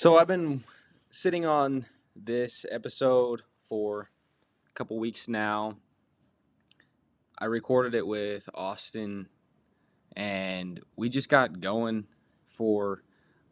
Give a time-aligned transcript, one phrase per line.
[0.00, 0.64] So I've been
[1.10, 1.84] sitting on
[2.16, 4.08] this episode for
[4.66, 5.76] a couple weeks now.
[7.38, 9.28] I recorded it with Austin
[10.16, 12.06] and we just got going
[12.46, 13.02] for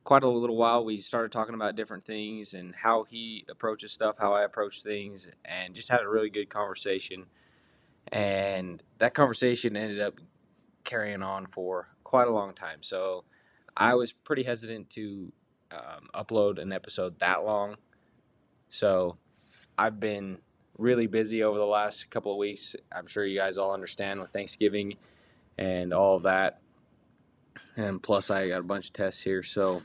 [0.04, 0.86] quite a little while.
[0.86, 5.28] We started talking about different things and how he approaches stuff, how I approach things,
[5.44, 7.26] and just had a really good conversation.
[8.10, 10.14] And that conversation ended up
[10.84, 12.82] carrying on for quite a long time.
[12.82, 13.24] So
[13.76, 15.34] I was pretty hesitant to
[15.70, 17.76] um, upload an episode that long.
[18.68, 19.16] So
[19.76, 20.38] I've been
[20.76, 22.76] really busy over the last couple of weeks.
[22.92, 24.96] I'm sure you guys all understand with Thanksgiving
[25.56, 26.60] and all of that.
[27.76, 29.42] And plus, I got a bunch of tests here.
[29.42, 29.82] So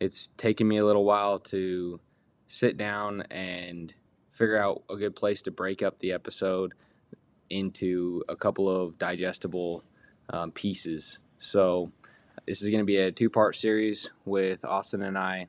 [0.00, 2.00] it's taken me a little while to
[2.46, 3.94] sit down and
[4.30, 6.74] figure out a good place to break up the episode
[7.48, 9.82] into a couple of digestible
[10.30, 11.18] um, pieces.
[11.38, 11.92] So
[12.46, 15.48] this is going to be a two part series with Austin and I,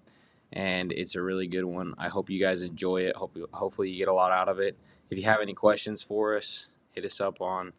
[0.51, 1.93] and it's a really good one.
[1.97, 3.15] I hope you guys enjoy it.
[3.15, 4.77] Hope hopefully you get a lot out of it.
[5.09, 7.73] If you have any questions for us, hit us up on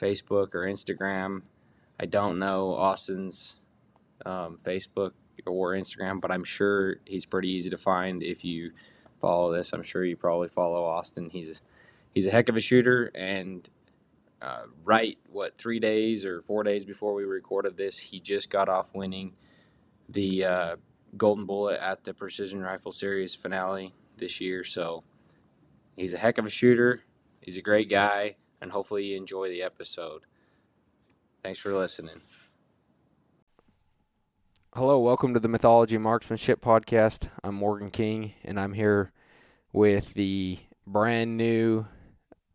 [0.00, 1.42] Facebook or Instagram.
[2.00, 3.60] I don't know Austin's
[4.26, 5.12] um, Facebook
[5.46, 8.72] or Instagram, but I'm sure he's pretty easy to find if you
[9.20, 9.72] follow this.
[9.72, 11.30] I'm sure you probably follow Austin.
[11.30, 11.60] He's
[12.12, 13.68] he's a heck of a shooter, and
[14.44, 18.68] uh, right what three days or four days before we recorded this, he just got
[18.68, 19.32] off winning
[20.08, 20.76] the uh,
[21.16, 24.62] Golden Bullet at the Precision Rifle Series finale this year.
[24.62, 25.02] So
[25.96, 27.04] he's a heck of a shooter.
[27.40, 30.22] He's a great guy, and hopefully you enjoy the episode.
[31.42, 32.20] Thanks for listening.
[34.74, 37.28] Hello, welcome to the Mythology Marksmanship Podcast.
[37.42, 39.12] I'm Morgan King, and I'm here
[39.72, 41.86] with the brand new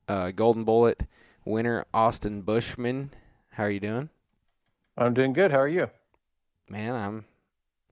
[0.08, 1.04] uh, Golden Bullet
[1.50, 3.10] winner Austin Buschman.
[3.52, 4.10] How are you doing?
[4.98, 5.52] I'm doing good.
[5.52, 5.90] How are you?
[6.70, 7.26] Man, I'm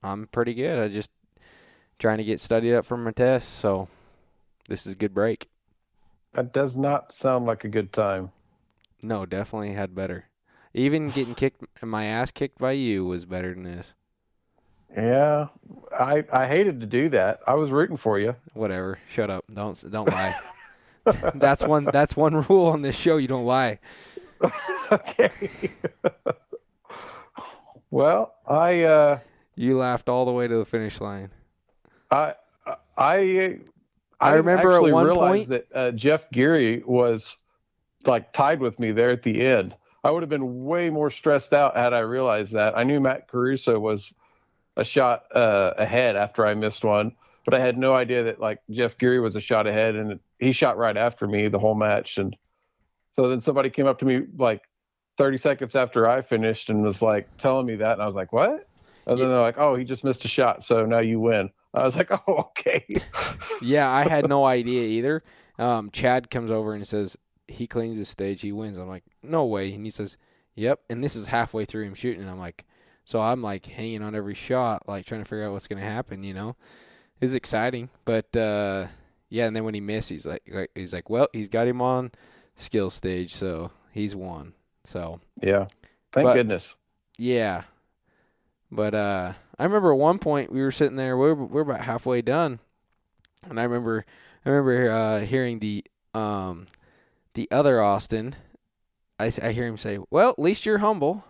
[0.02, 0.78] I'm pretty good.
[0.78, 1.10] I just
[1.98, 3.88] trying to get studied up for my test, so
[4.68, 5.48] this is a good break.
[6.34, 8.30] That does not sound like a good time.
[9.02, 10.26] No, definitely had better.
[10.72, 13.94] Even getting kicked my ass kicked by you was better than this.
[14.96, 15.48] Yeah,
[15.98, 17.40] I I hated to do that.
[17.46, 18.36] I was rooting for you.
[18.54, 19.00] Whatever.
[19.08, 19.44] Shut up.
[19.52, 20.36] Don't don't lie.
[21.34, 21.88] that's one.
[21.92, 23.16] That's one rule on this show.
[23.16, 23.78] You don't lie.
[24.92, 25.30] okay.
[27.90, 28.82] well, I.
[28.82, 29.18] Uh,
[29.56, 31.30] you laughed all the way to the finish line.
[32.10, 32.34] I.
[32.96, 33.58] I.
[34.20, 37.36] I remember at one point that uh, Jeff Geary was
[38.04, 39.76] like tied with me there at the end.
[40.04, 42.76] I would have been way more stressed out had I realized that.
[42.76, 44.12] I knew Matt Caruso was
[44.76, 47.12] a shot uh, ahead after I missed one,
[47.48, 50.52] but I had no idea that like Jeff Geary was a shot ahead, and he
[50.52, 52.18] shot right after me the whole match.
[52.18, 52.36] And
[53.16, 54.60] so then somebody came up to me like
[55.16, 58.34] 30 seconds after I finished and was like telling me that, and I was like,
[58.34, 58.68] "What?"
[59.06, 61.86] And then they're like, "Oh, he just missed a shot, so now you win." I
[61.86, 62.84] was like, "Oh, okay."
[63.62, 65.24] yeah, I had no idea either.
[65.58, 67.16] Um, Chad comes over and says
[67.46, 68.76] he cleans the stage, he wins.
[68.76, 70.18] I'm like, "No way!" And he says,
[70.54, 72.66] "Yep." And this is halfway through him shooting, and I'm like,
[73.06, 76.22] so I'm like hanging on every shot, like trying to figure out what's gonna happen,
[76.22, 76.54] you know
[77.20, 77.90] is exciting.
[78.04, 78.86] But uh,
[79.28, 81.80] yeah, and then when he missed, he's like, like, he's like, well, he's got him
[81.82, 82.12] on
[82.54, 84.54] skill stage, so he's won.
[84.84, 85.66] So yeah,
[86.12, 86.74] thank but, goodness.
[87.18, 87.62] Yeah,
[88.70, 91.62] but uh, I remember at one point we were sitting there, we are we are
[91.62, 92.60] about halfway done,
[93.48, 94.04] and I remember
[94.44, 96.66] I remember uh, hearing the um
[97.34, 98.34] the other Austin.
[99.20, 101.24] I, I hear him say, "Well, at least you're humble."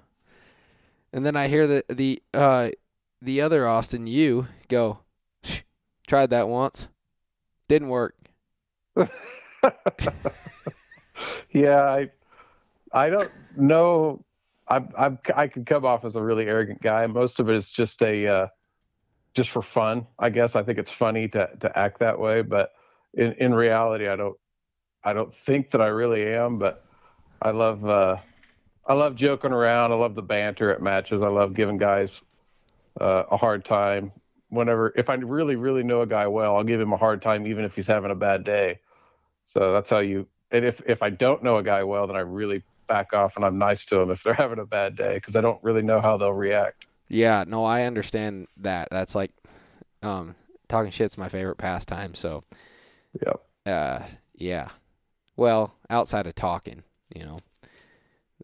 [1.11, 2.69] And then I hear the the uh
[3.21, 5.01] the other Austin, you go,
[6.09, 6.89] Tried that once.
[7.69, 8.15] Didn't work.
[11.53, 12.11] yeah, I
[12.91, 14.25] I don't know.
[14.67, 17.07] I I I could come off as a really arrogant guy.
[17.07, 18.47] Most of it is just a uh,
[19.35, 20.07] just for fun.
[20.19, 22.73] I guess I think it's funny to to act that way, but
[23.13, 24.39] in in reality, I don't
[25.05, 26.59] I don't think that I really am.
[26.59, 26.87] But
[27.43, 28.17] I love uh,
[28.87, 29.93] I love joking around.
[29.93, 31.21] I love the banter at matches.
[31.21, 32.23] I love giving guys
[32.99, 34.11] uh, a hard time
[34.51, 37.47] whenever if I really really know a guy well, I'll give him a hard time
[37.47, 38.81] even if he's having a bad day.
[39.53, 40.27] So that's how you.
[40.51, 43.45] And if if I don't know a guy well, then I really back off and
[43.45, 46.01] I'm nice to him if they're having a bad day because I don't really know
[46.01, 46.87] how they'll react.
[47.09, 48.89] Yeah, no, I understand that.
[48.91, 49.31] That's like
[50.03, 50.35] um,
[50.69, 52.15] talking shit's my favorite pastime.
[52.15, 52.43] So,
[53.25, 53.43] yep.
[53.65, 54.03] Uh,
[54.35, 54.69] yeah.
[55.37, 56.83] Well, outside of talking,
[57.15, 57.39] you know,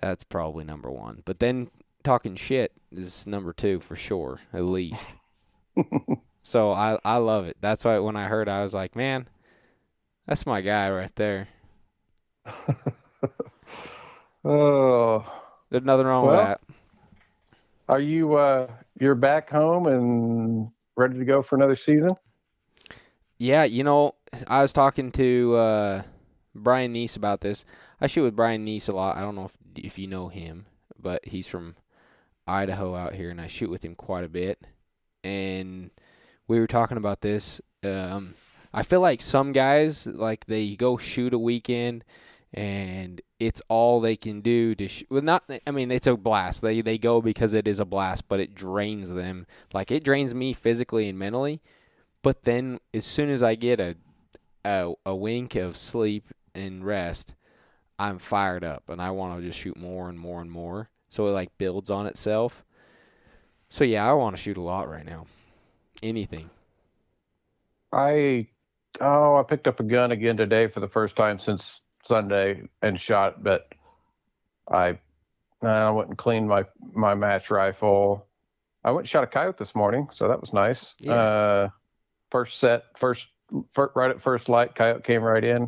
[0.01, 1.23] that's probably number one.
[1.25, 1.71] But then
[2.03, 5.09] talking shit is number two for sure, at least
[6.43, 7.57] so I I love it.
[7.61, 9.29] That's why when I heard, I was like, man,
[10.27, 11.49] that's my guy right there.
[14.45, 15.25] oh,
[15.71, 16.61] there's nothing wrong well, with that.
[17.89, 18.69] Are you uh
[18.99, 22.17] you're back home and ready to go for another season?
[23.39, 24.15] Yeah, you know,
[24.47, 26.03] I was talking to uh,
[26.55, 27.65] Brian Neese about this.
[28.01, 29.17] I shoot with Brian Neese a lot.
[29.17, 30.67] I don't know if if you know him,
[31.01, 31.75] but he's from
[32.47, 34.65] Idaho out here, and I shoot with him quite a bit.
[35.25, 35.91] And
[36.47, 37.61] we were talking about this.
[37.83, 38.35] Um,
[38.73, 42.05] I feel like some guys like they go shoot a weekend
[42.53, 46.63] and it's all they can do to sh- well not I mean it's a blast.
[46.63, 49.47] They they go because it is a blast, but it drains them.
[49.73, 51.63] Like it drains me physically and mentally.
[52.23, 53.97] But then as soon as I get a
[54.65, 57.35] a, a wink of sleep and rest,
[57.99, 60.91] I'm fired up and I want to just shoot more and more and more.
[61.11, 62.65] So it like builds on itself.
[63.75, 65.27] So yeah, I want to shoot a lot right now.
[66.01, 66.49] Anything.
[67.93, 68.47] I
[69.01, 73.01] oh, I picked up a gun again today for the first time since Sunday and
[73.01, 73.67] shot, but
[74.71, 75.01] I
[75.61, 78.29] I went and cleaned my my match rifle.
[78.85, 80.95] I went and shot a coyote this morning, so that was nice.
[81.01, 81.15] Yeah.
[81.15, 81.69] Uh,
[82.31, 83.27] first set, first,
[83.73, 85.63] fir- right at first light, coyote came right in.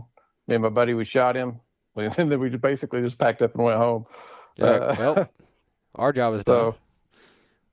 [0.46, 1.58] Me and my buddy, we shot him,
[1.96, 4.06] and then we basically just packed up and went home.
[4.58, 5.28] Yeah, Uh, well,
[5.96, 6.74] our job is done.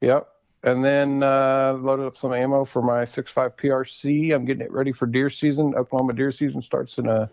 [0.03, 0.27] Yep.
[0.63, 4.33] And then uh, loaded up some ammo for my 6.5 PRC.
[4.35, 5.73] I'm getting it ready for deer season.
[5.75, 7.29] Oklahoma deer season starts in a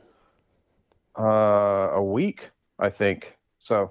[1.19, 3.37] uh, a week, I think.
[3.59, 3.91] So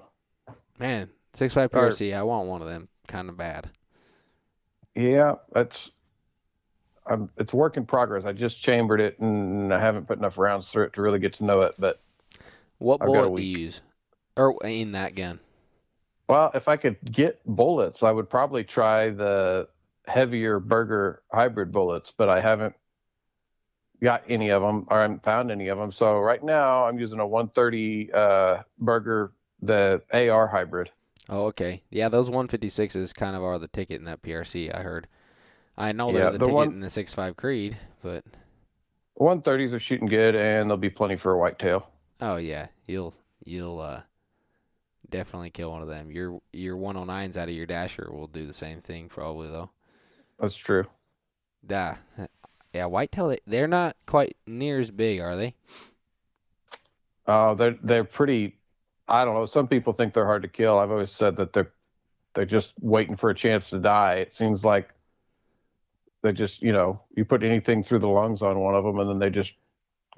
[0.78, 2.14] Man, six five Or- PRC.
[2.14, 3.70] I want one of them, kind of bad.
[4.94, 5.90] yeah, that's
[7.06, 8.24] I'm, it's work in progress.
[8.24, 11.34] I just chambered it and I haven't put enough rounds through it to really get
[11.34, 11.74] to know it.
[11.78, 12.00] But
[12.78, 13.82] What I've bullet do you use?
[14.36, 15.40] Or in that gun?
[16.30, 19.68] Well, if I could get bullets, I would probably try the
[20.06, 22.74] heavier Berger hybrid bullets, but I haven't
[24.02, 25.92] got any of them or I haven't found any of them.
[25.92, 30.90] So right now I'm using a 130 uh, Berger, the AR hybrid.
[31.28, 31.82] Oh, okay.
[31.90, 34.74] Yeah, those 156s kind of are the ticket in that PRC.
[34.74, 35.06] I heard.
[35.76, 38.24] I know they're Yeah, the, the ticket one- in the six five Creed, but
[39.18, 41.86] 130s are shooting good, and there'll be plenty for a whitetail.
[42.20, 44.02] oh yeah, you'll you'll uh
[45.10, 46.10] definitely kill one of them.
[46.10, 49.70] Your your 109s out of your dasher will do the same thing probably though.
[50.38, 50.86] That's true.
[51.66, 51.96] Da,
[52.72, 55.54] yeah, whitetail they- they're not quite near as big, are they?
[57.26, 58.56] Uh, they're they're pretty.
[59.08, 59.46] I don't know.
[59.46, 60.78] Some people think they're hard to kill.
[60.78, 61.70] I've always said that they're
[62.34, 64.14] they're just waiting for a chance to die.
[64.14, 64.88] It seems like
[66.22, 69.08] they just you know you put anything through the lungs on one of them, and
[69.10, 69.52] then they just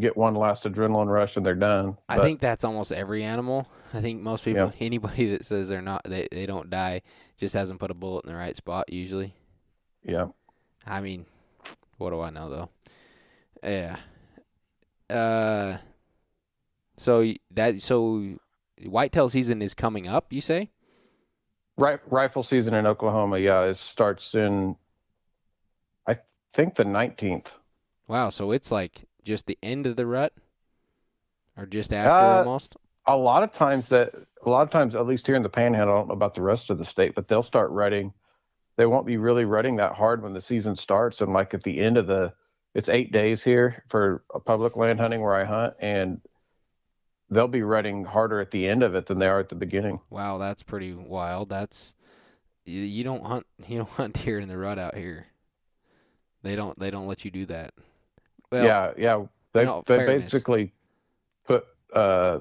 [0.01, 1.97] get one last adrenaline rush and they're done.
[2.09, 3.67] I But, think that's almost every animal.
[3.95, 7.03] I think most people, anybody that says they're not, they, they don't die,
[7.37, 8.93] just hasn't put a bullet in the right spot.
[8.93, 9.35] Usually,
[10.05, 10.29] yeah.
[10.87, 11.27] I mean,
[11.99, 12.69] what do I know though?
[13.63, 13.97] Yeah.
[15.15, 15.79] Uh.
[16.97, 18.37] So that so
[18.85, 20.33] whitetail season is coming up.
[20.33, 20.71] You say?
[21.79, 24.77] Ri- rifle season in Oklahoma, yeah, it starts in
[26.07, 26.19] I
[26.53, 27.47] think the 19th.
[28.09, 28.29] Wow.
[28.31, 30.33] So it's like just the end of the rut,
[31.57, 32.77] or just after Uh, almost.
[33.07, 34.13] A lot of times that
[34.45, 36.43] a lot of times at least here in the panhandle i don't know about the
[36.43, 38.13] rest of the state but they'll start rutting
[38.77, 41.81] they won't be really rutting that hard when the season starts and like at the
[41.81, 42.33] end of the
[42.75, 46.21] it's eight days here for a public land hunting where i hunt and
[47.33, 49.99] they'll be rutting harder at the end of it than they are at the beginning
[50.11, 51.49] Wow, that's pretty wild.
[51.49, 51.95] That's
[52.65, 55.27] you, don't hunt you don't hunt deer in the rut out here.
[56.43, 57.75] They don't they don't let you do that.
[58.51, 60.25] Well, yeah yeah they, they fairness.
[60.25, 60.73] basically
[61.47, 62.41] put uh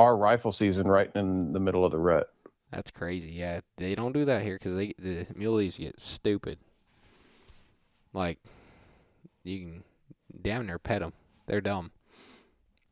[0.00, 2.32] our rifle season right in the middle of the rut
[2.72, 3.30] that's crazy.
[3.30, 6.56] Yeah, they don't do that here because they the muleys get stupid.
[8.12, 8.38] Like
[9.42, 9.84] you can
[10.40, 11.12] damn near pet them.
[11.46, 11.90] They're dumb.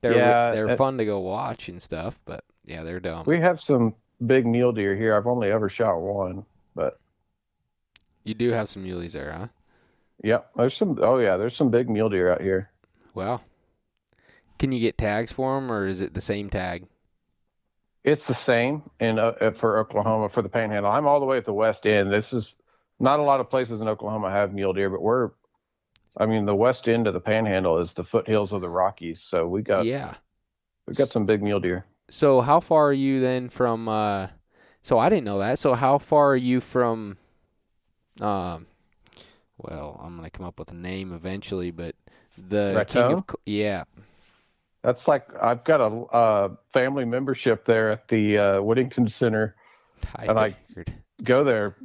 [0.01, 3.23] They're Yeah, they're uh, fun to go watch and stuff, but yeah, they're dumb.
[3.27, 3.95] we have some
[4.27, 6.99] big mule deer here i've only ever shot one but
[8.29, 9.47] you do have some muleys there, huh?
[10.23, 10.99] Yep, there's some.
[11.01, 12.71] Oh yeah, there's some big mule deer out here.
[13.15, 13.43] Well,
[14.59, 16.87] can you get tags for them, or is it the same tag?
[18.05, 20.91] It's the same in uh, uh, for Oklahoma for the Panhandle.
[20.91, 22.13] I'm all the way at the west end.
[22.13, 22.57] This is
[23.01, 25.31] not a lot of places in Oklahoma have mule deer, but we're.
[26.17, 29.47] I mean, the west end of the Panhandle is the foothills of the Rockies, so
[29.47, 30.15] we got yeah.
[30.87, 31.85] we got some big mule deer.
[32.11, 33.89] So how far are you then from?
[33.89, 34.29] Uh,
[34.83, 35.59] so I didn't know that.
[35.59, 37.19] So how far are you from?
[38.21, 38.67] Um,
[39.59, 41.95] well, I'm gonna come up with a name eventually, but
[42.37, 43.85] the King of yeah,
[44.89, 49.55] That's like I've got a uh, family membership there at the uh, Whittington Center.
[50.17, 50.57] I And I-
[51.25, 51.77] Go there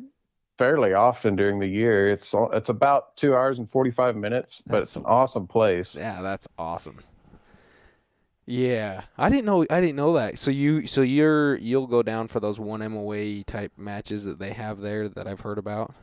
[0.58, 2.10] fairly often during the year.
[2.10, 5.96] It's it's about two hours and forty five minutes, but That's it's an awesome place.
[5.96, 7.02] Yeah, that's awesome.
[8.46, 9.66] Yeah, I didn't know.
[9.70, 10.40] I didn't know that.
[10.40, 14.54] So you, so you're, you'll go down for those one MOA type matches that they
[14.54, 15.94] have there that I've heard about.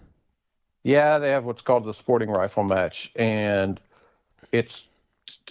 [0.83, 3.81] Yeah, they have what's called the sporting rifle match, and
[4.53, 4.85] it's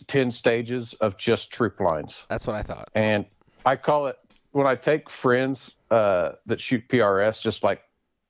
[0.07, 2.25] ten stages of just troop lines.
[2.29, 2.89] That's what I thought.
[2.95, 3.25] And
[3.65, 4.17] I call it
[4.51, 7.81] when I take friends uh, that shoot PRS, just like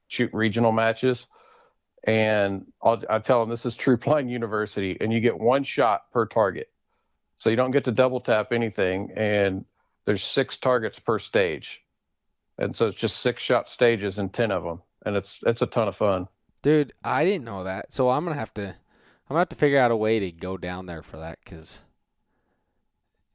[0.08, 1.27] shoot regional matches,
[2.03, 6.12] and I'll, I tell them this is Troop Line University, and you get one shot
[6.12, 6.70] per target,
[7.38, 9.65] so you don't get to double tap anything, and
[10.06, 11.82] there's six targets per stage,
[12.58, 15.68] and so it's just six shot stages and ten of them, and it's it's a
[15.68, 16.27] ton of fun.
[16.62, 17.94] Dude, I didn't know that.
[17.94, 18.75] So I'm gonna have to,
[19.30, 21.82] I'm gonna have to figure out a way to go down there for that because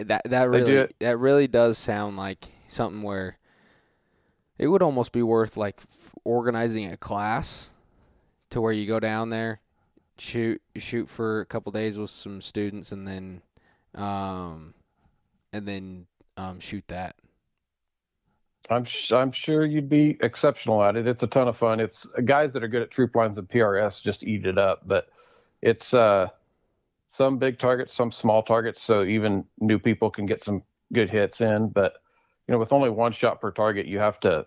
[0.00, 0.64] that that really
[0.98, 3.38] that really does sound like something where
[4.58, 7.70] it would almost be worth like f- organizing a class
[8.50, 9.60] to where you go down there,
[10.18, 13.42] shoot shoot for a couple days with some students, and then
[13.94, 14.74] um
[15.52, 17.14] and then um shoot that.
[18.68, 21.06] I'm sh- I'm sure you'd be exceptional at it.
[21.06, 21.78] It's a ton of fun.
[21.78, 25.08] It's guys that are good at troop lines and PRS just eat it up, but
[25.64, 26.28] it's uh
[27.08, 31.40] some big targets, some small targets, so even new people can get some good hits
[31.40, 31.68] in.
[31.68, 31.94] But
[32.46, 34.46] you know, with only one shot per target, you have to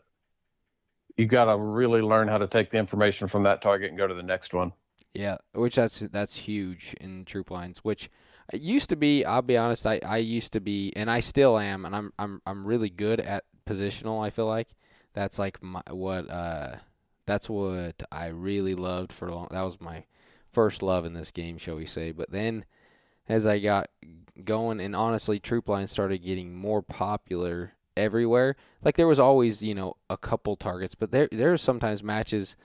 [1.17, 4.05] you got to really learn how to take the information from that target and go
[4.05, 4.71] to the next one.
[5.13, 7.79] Yeah, which that's that's huge in troop lines.
[7.79, 8.12] Which
[8.53, 9.25] it used to be.
[9.25, 9.88] I'll be honest.
[9.88, 13.19] I, I used to be, and I still am, and I'm I'm I'm really good
[13.19, 14.24] at positional.
[14.24, 14.69] I feel like
[15.13, 16.75] that's like my what uh
[17.25, 19.47] that's what I really loved for long.
[19.50, 20.05] That was my
[20.57, 22.11] first love in this game, shall we say?
[22.11, 22.65] But then
[23.29, 23.91] as I got
[24.43, 28.55] going, and honestly, troop lines started getting more popular everywhere.
[28.83, 32.55] Like there was always you know a couple targets, but there there are sometimes matches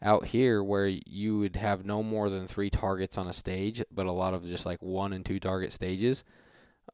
[0.00, 4.06] out here where you would have no more than three targets on a stage, but
[4.06, 6.24] a lot of just like one and two target stages.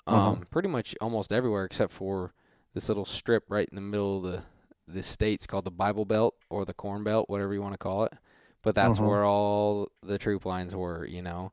[0.09, 2.35] Um, pretty much almost everywhere except for
[2.75, 4.43] this little strip right in the middle of the
[4.89, 8.03] the states called the Bible Belt or the Corn Belt, whatever you want to call
[8.03, 8.13] it.
[8.69, 9.07] But that's Mhm.
[9.07, 11.53] where all the troop lines were, you know.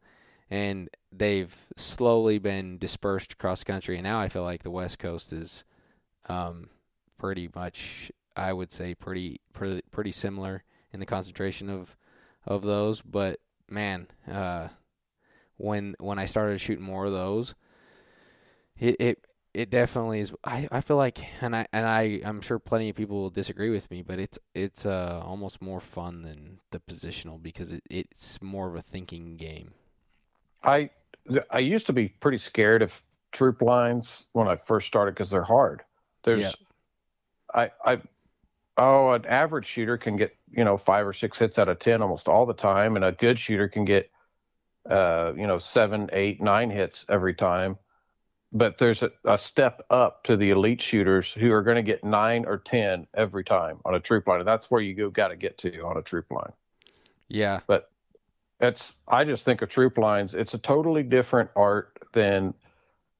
[0.49, 4.99] And they've slowly been dispersed across the country, and now I feel like the West
[4.99, 5.63] Coast is
[6.27, 6.69] um,
[7.17, 11.95] pretty much, I would say, pretty pretty pretty similar in the concentration of
[12.45, 13.01] of those.
[13.01, 14.67] But man, uh,
[15.55, 17.55] when when I started shooting more of those,
[18.77, 20.33] it it, it definitely is.
[20.43, 23.69] I, I feel like, and I and I I'm sure plenty of people will disagree
[23.69, 28.41] with me, but it's it's uh, almost more fun than the positional because it, it's
[28.41, 29.71] more of a thinking game.
[30.63, 30.89] I
[31.49, 35.43] I used to be pretty scared of troop lines when I first started because they're
[35.43, 35.83] hard.
[36.23, 36.51] There's Yeah.
[37.53, 38.01] I I
[38.77, 42.01] oh an average shooter can get you know five or six hits out of ten
[42.01, 44.11] almost all the time, and a good shooter can get
[44.89, 47.77] uh you know seven, eight, nine hits every time.
[48.55, 52.05] But there's a, a step up to the elite shooters who are going to get
[52.05, 55.27] nine or ten every time on a troop line, and that's where you go got
[55.27, 56.53] to get to on a troop line
[57.29, 57.91] Yeah, but
[58.61, 60.33] it's I just think of troop lines.
[60.33, 62.53] It's a totally different art than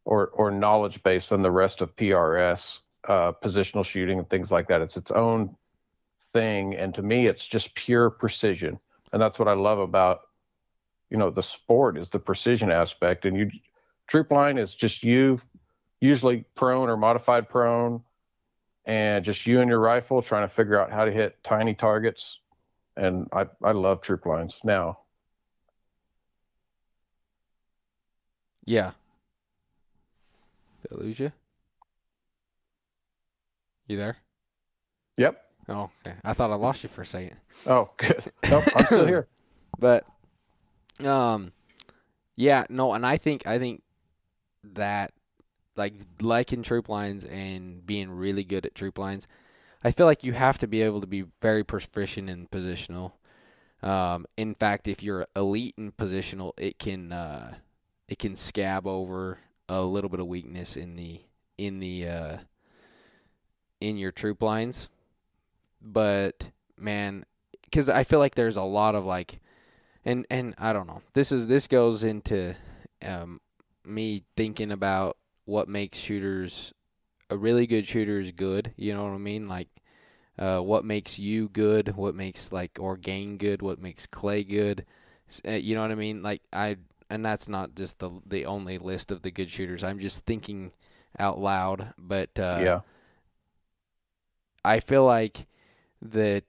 [0.05, 4.69] or or knowledge base than the rest of PRS, uh, positional shooting and things like
[4.69, 4.81] that.
[4.81, 5.55] It's its own
[6.33, 8.79] thing, and to me, it's just pure precision,
[9.13, 10.21] and that's what I love about
[11.11, 13.25] you know the sport is the precision aspect.
[13.25, 13.51] And you
[14.07, 15.41] troop line is just you,
[16.01, 18.03] usually prone or modified prone,
[18.85, 22.39] and just you and your rifle trying to figure out how to hit tiny targets.
[22.97, 25.00] And I I love troop lines now.
[28.65, 28.91] yeah.
[30.81, 31.31] Did I lose you?
[33.88, 34.17] You there?
[35.17, 35.41] Yep.
[35.69, 36.15] Oh, okay.
[36.24, 37.38] I thought I lost you for a second.
[37.67, 38.31] Oh, good.
[38.50, 39.27] Nope, I'm still here.
[39.77, 40.05] But
[41.03, 41.51] um
[42.38, 43.83] yeah, no, and I think I think
[44.74, 45.13] that
[45.75, 49.27] like liking troop lines and being really good at troop lines,
[49.84, 53.13] I feel like you have to be able to be very proficient in positional.
[53.84, 57.55] Um, in fact, if you're elite in positional, it can uh,
[58.07, 61.22] it can scab over a little bit of weakness in the
[61.57, 62.38] in the uh,
[63.81, 64.89] in your troop lines.
[65.81, 67.25] But man,
[67.63, 69.39] because I feel like there's a lot of like,
[70.03, 71.01] and and I don't know.
[71.13, 72.55] This is this goes into
[73.03, 73.39] um,
[73.87, 76.73] me thinking about what makes shooters
[77.29, 78.73] a really good shooter is good.
[78.77, 79.47] You know what I mean?
[79.47, 79.69] Like,
[80.37, 81.95] uh, what makes you good?
[81.95, 83.61] What makes like Orgain good?
[83.61, 84.85] What makes Clay good?
[85.47, 86.23] Uh, You know what I mean?
[86.23, 86.77] Like I,
[87.09, 89.83] and that's not just the the only list of the good shooters.
[89.83, 90.71] I'm just thinking
[91.19, 91.93] out loud.
[91.97, 92.81] But uh, yeah.
[94.63, 95.47] I feel like
[96.01, 96.43] that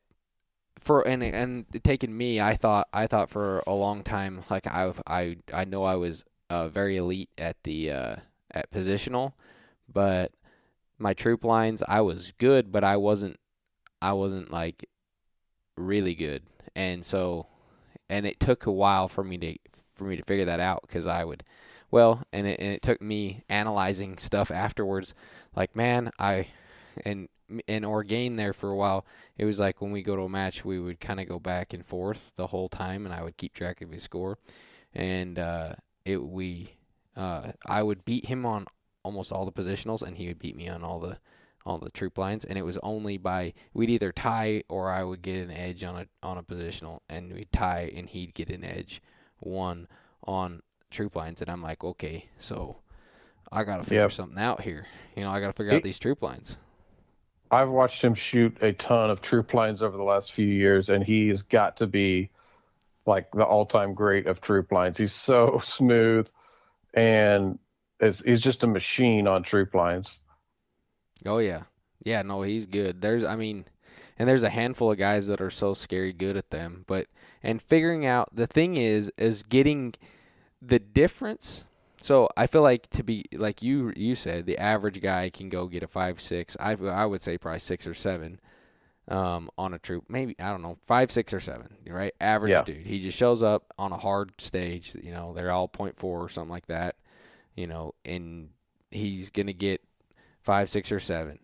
[0.78, 4.92] for and and taking me, I thought I thought for a long time like I
[5.06, 8.16] I I know I was uh, very elite at the uh,
[8.50, 9.32] at positional,
[9.92, 10.32] but
[10.98, 13.38] my troop lines I was good, but I wasn't
[14.00, 14.88] I wasn't like
[15.76, 16.42] really good,
[16.74, 17.46] and so
[18.08, 19.56] and it took a while for me to
[19.94, 21.42] for me to figure that out because I would,
[21.90, 25.14] well, and it and it took me analyzing stuff afterwards.
[25.54, 26.48] Like, man, I,
[27.04, 27.28] and
[27.68, 29.06] and Orgain there for a while.
[29.38, 31.72] It was like when we go to a match, we would kind of go back
[31.72, 34.38] and forth the whole time, and I would keep track of his score,
[34.94, 35.74] and uh,
[36.06, 36.68] it we,
[37.16, 38.66] uh, I would beat him on
[39.02, 41.18] almost all the positionals, and he would beat me on all the
[41.66, 45.20] all the troop lines, and it was only by we'd either tie or I would
[45.20, 48.64] get an edge on a on a positional, and we'd tie and he'd get an
[48.64, 49.02] edge
[49.40, 49.88] one
[50.24, 52.78] on troop lines, and I'm like, okay, so
[53.50, 54.12] I got to figure yep.
[54.12, 54.86] something out here.
[55.16, 56.58] You know, I got to figure it, out these troop lines.
[57.50, 61.04] I've watched him shoot a ton of troop lines over the last few years, and
[61.04, 62.30] he's got to be
[63.06, 64.98] like the all-time great of troop lines.
[64.98, 66.28] He's so smooth,
[66.94, 67.58] and
[68.00, 70.18] he's just a machine on troop lines.
[71.24, 71.62] Oh yeah,
[72.04, 72.22] yeah.
[72.22, 73.00] No, he's good.
[73.00, 73.64] There's, I mean,
[74.18, 76.84] and there's a handful of guys that are so scary good at them.
[76.86, 77.06] But
[77.42, 79.94] and figuring out the thing is is getting
[80.60, 81.64] the difference.
[81.98, 85.66] So I feel like to be like you you said, the average guy can go
[85.66, 86.56] get a five six.
[86.60, 88.40] I I would say probably six or seven.
[89.08, 91.68] Um, on a troop, maybe I don't know, five, six, or seven.
[91.86, 92.62] Right, average yeah.
[92.62, 92.84] dude.
[92.84, 94.96] He just shows up on a hard stage.
[95.00, 96.96] You know, they're all point four or something like that.
[97.54, 98.48] You know, and
[98.90, 99.80] he's gonna get
[100.42, 101.38] five, six, or seven.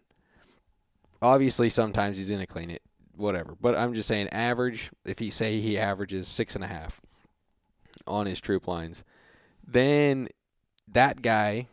[1.21, 2.83] Obviously, sometimes he's gonna clean it,
[3.15, 3.57] whatever.
[3.61, 4.91] But I'm just saying, average.
[5.05, 7.01] If he say he averages six and a half
[8.09, 9.05] on his troop lines,
[9.65, 10.29] then
[10.89, 11.69] that guy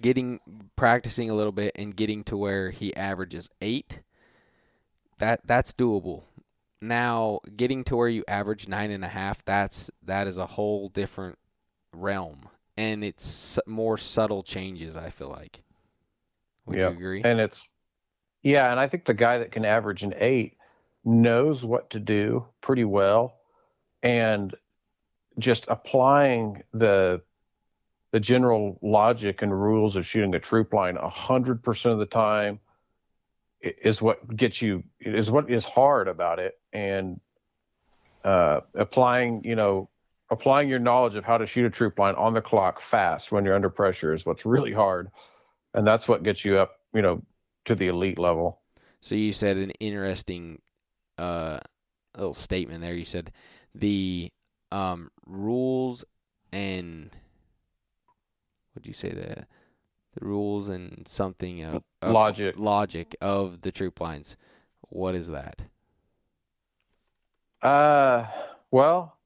[0.00, 0.40] getting
[0.76, 4.00] practicing a little bit and getting to where he averages eight.
[5.20, 6.24] That that's doable.
[6.82, 10.88] Now getting to where you average nine and a half, that's that is a whole
[10.88, 11.38] different
[11.92, 14.96] realm, and it's more subtle changes.
[14.96, 15.62] I feel like.
[16.66, 16.92] Would yep.
[16.92, 17.22] you agree?
[17.22, 17.68] And it's
[18.42, 20.56] yeah, and I think the guy that can average an eight
[21.04, 23.34] knows what to do pretty well,
[24.02, 24.54] and
[25.38, 27.20] just applying the
[28.12, 32.06] the general logic and rules of shooting a troop line a hundred percent of the
[32.06, 32.58] time
[33.62, 37.20] is what gets you is what is hard about it and
[38.24, 39.88] uh, applying you know
[40.30, 43.44] applying your knowledge of how to shoot a troop line on the clock fast when
[43.44, 45.10] you're under pressure is what's really hard
[45.74, 47.22] and that's what gets you up, you know,
[47.66, 48.60] to the elite level.
[49.00, 50.60] So you said an interesting
[51.18, 51.60] uh,
[52.16, 52.94] little statement there.
[52.94, 53.32] You said
[53.74, 54.30] the
[54.72, 56.04] um, rules
[56.52, 57.10] and
[58.72, 59.46] what do you say the
[60.18, 64.36] the rules and something of, of logic logic of the troop lines.
[64.88, 65.62] What is that?
[67.62, 68.26] Uh,
[68.70, 69.18] well,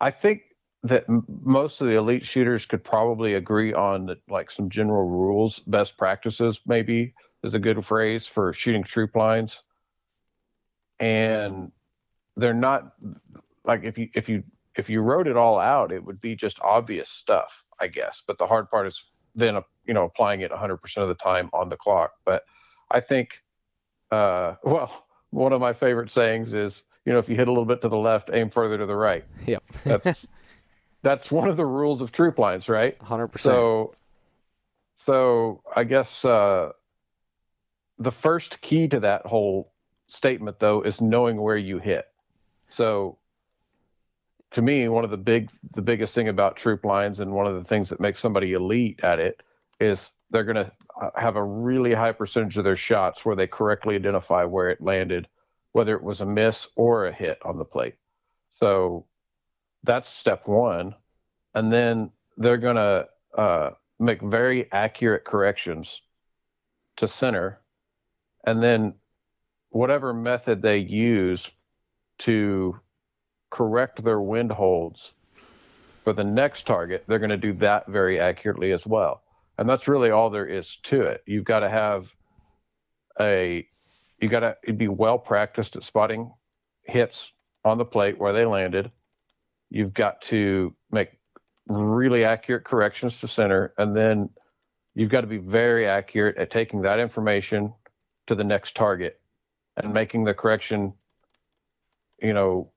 [0.00, 0.42] I think
[0.84, 5.08] that m- most of the elite shooters could probably agree on that, like some general
[5.08, 9.62] rules, best practices, maybe is a good phrase for shooting troop lines.
[11.00, 11.72] And
[12.36, 12.92] they're not
[13.64, 14.42] like if you if you
[14.76, 18.22] if you wrote it all out, it would be just obvious stuff, I guess.
[18.26, 19.56] But the hard part is then
[19.88, 22.12] you know applying it 100% of the time on the clock.
[22.24, 22.44] But
[22.90, 23.42] I think,
[24.12, 27.64] uh, well, one of my favorite sayings is, you know, if you hit a little
[27.64, 29.24] bit to the left, aim further to the right.
[29.46, 29.64] Yep.
[29.84, 30.26] That's
[31.02, 33.00] that's one of the rules of troop lines, right?
[33.00, 33.54] Hundred percent.
[33.54, 33.94] So,
[34.96, 36.72] so I guess uh,
[37.98, 39.72] the first key to that whole
[40.08, 42.06] statement, though, is knowing where you hit.
[42.68, 43.18] So,
[44.50, 47.54] to me, one of the big, the biggest thing about troop lines, and one of
[47.54, 49.42] the things that makes somebody elite at it,
[49.80, 53.46] is they're going to uh, have a really high percentage of their shots where they
[53.46, 55.28] correctly identify where it landed,
[55.72, 57.94] whether it was a miss or a hit on the plate.
[58.52, 59.06] So
[59.84, 60.94] that's step one.
[61.54, 66.02] And then they're going to uh, make very accurate corrections
[66.96, 67.60] to center.
[68.44, 68.94] And then
[69.70, 71.50] whatever method they use
[72.18, 72.78] to
[73.50, 75.12] correct their wind holds
[76.04, 79.22] for the next target, they're going to do that very accurately as well.
[79.58, 81.22] And that's really all there is to it.
[81.26, 82.08] You've got to have
[83.20, 83.66] a,
[84.20, 86.32] you got to be well practiced at spotting
[86.84, 87.32] hits
[87.64, 88.90] on the plate where they landed
[89.70, 91.10] You've got to make
[91.66, 94.30] really accurate corrections to center, and then
[94.94, 97.74] you've got to be very accurate at taking that information
[98.28, 99.20] to the next target
[99.76, 100.94] and making the correction,
[102.20, 102.70] you know,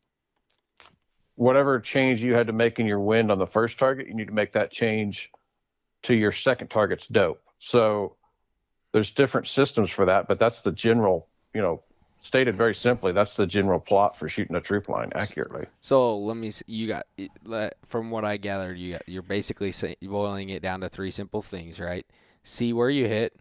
[1.35, 4.27] whatever change you had to make in your wind on the first target, you need
[4.27, 5.31] to make that change
[6.03, 7.41] to your second target's dope.
[7.59, 8.15] So
[8.91, 11.81] there's different systems for that, but that's the general, you know,
[12.21, 15.65] stated very simply, that's the general plot for shooting a troop line accurately.
[15.79, 16.51] So let me.
[16.67, 17.07] You got
[17.85, 21.79] from what I gathered, you got, you're basically boiling it down to three simple things,
[21.79, 22.05] right?
[22.43, 23.35] See where you hit,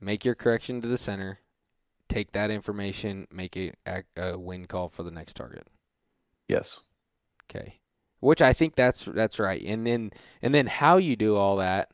[0.00, 1.40] make your correction to the center,
[2.08, 3.72] take that information, make a,
[4.16, 5.66] a wind call for the next target.
[6.48, 6.80] Yes.
[7.50, 7.80] Okay.
[8.24, 9.62] Which I think that's that's right.
[9.62, 10.10] And then
[10.42, 11.90] and then how you do all that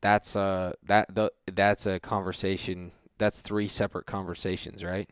[0.00, 5.08] that's uh that the that's a conversation that's three separate conversations, right?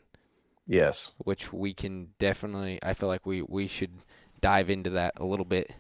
[0.66, 1.10] Yes.
[1.18, 4.02] Which we can definitely I feel like we we should
[4.40, 5.72] dive into that a little bit.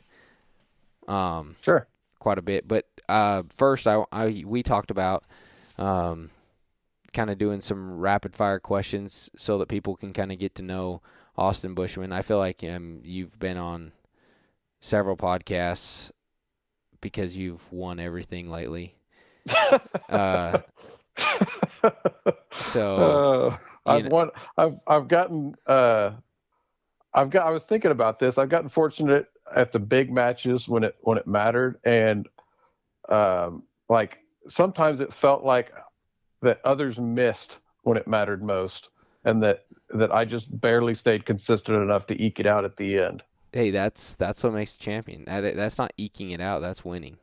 [1.06, 1.86] Um Sure.
[2.18, 2.66] quite a bit.
[2.68, 5.24] But uh, first, I, I we talked about
[5.78, 6.30] um,
[7.12, 10.62] kind of doing some rapid fire questions so that people can kind of get to
[10.62, 11.00] know
[11.36, 12.12] Austin Buschman.
[12.12, 13.92] I feel like um, you've been on
[14.80, 16.10] several podcasts
[17.00, 18.94] because you've won everything lately.
[20.08, 20.60] Uh,
[22.60, 22.96] so
[23.86, 24.30] Uh, I've know- won.
[24.56, 25.54] I've I've gotten.
[25.66, 26.12] Uh,
[27.14, 27.46] I've got.
[27.46, 28.36] I was thinking about this.
[28.38, 32.28] I've gotten fortunate at the big matches when it when it mattered, and
[33.08, 35.72] um, like sometimes it felt like
[36.42, 38.90] that others missed when it mattered most,
[39.24, 42.98] and that that I just barely stayed consistent enough to eke it out at the
[42.98, 43.22] end.
[43.52, 45.24] Hey, that's that's what makes a champion.
[45.26, 46.60] That that's not eking it out.
[46.60, 47.18] That's winning.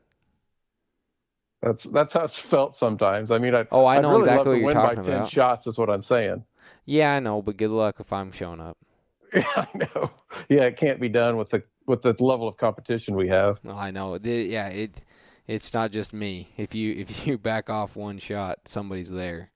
[1.62, 3.32] That's that's how it's felt sometimes.
[3.32, 5.28] I mean, I Oh, I know really exactly what you're win talking by ten about.
[5.28, 5.68] shots.
[5.68, 6.46] Is what I'm saying.
[6.86, 8.78] Yeah, I know, but good luck if I'm showing up.
[9.34, 10.12] Yeah, I know.
[10.50, 13.60] Yeah, it can't be done with the with the level of competition we have.
[13.64, 14.18] No, I know.
[14.24, 15.04] Yeah, it
[15.48, 16.50] it's not just me.
[16.58, 19.52] If you if you back off one shot, somebody's there.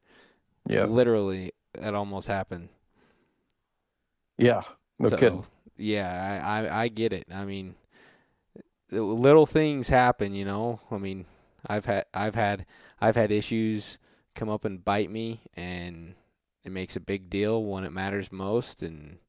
[0.68, 2.70] Yeah, Literally, it almost happened.
[4.38, 4.64] yeah.
[5.00, 5.46] No so, kidding.
[5.80, 7.26] Yeah, I, I I get it.
[7.34, 7.76] I mean,
[8.92, 10.80] little things happen, you know.
[10.92, 11.26] I mean,
[11.68, 12.66] I've had I've had
[13.02, 13.98] I've had issues
[14.36, 16.16] come up and bite me, and
[16.64, 18.84] it makes a big deal when it matters most.
[18.84, 19.20] And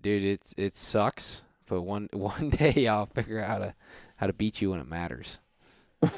[0.00, 1.42] dude, it's it sucks.
[1.66, 3.74] But one one day I'll figure out how to
[4.16, 5.40] how to beat you when it matters.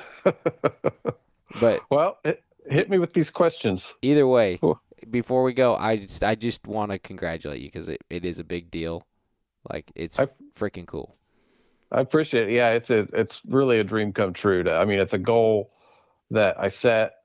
[1.54, 3.94] But well, hit, hit me with these questions.
[4.02, 4.62] either way,
[5.10, 8.38] before we go, I just I just want to congratulate you because it, it is
[8.38, 9.06] a big deal.
[9.70, 11.16] Like it's I- freaking cool.
[11.90, 12.54] I appreciate it.
[12.54, 14.62] Yeah, it's a it's really a dream come true.
[14.62, 15.72] To, I mean, it's a goal
[16.30, 17.16] that I set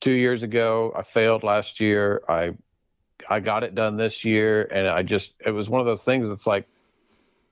[0.00, 0.92] two years ago.
[0.96, 2.22] I failed last year.
[2.28, 2.52] I
[3.28, 6.28] I got it done this year, and I just it was one of those things.
[6.28, 6.66] That's like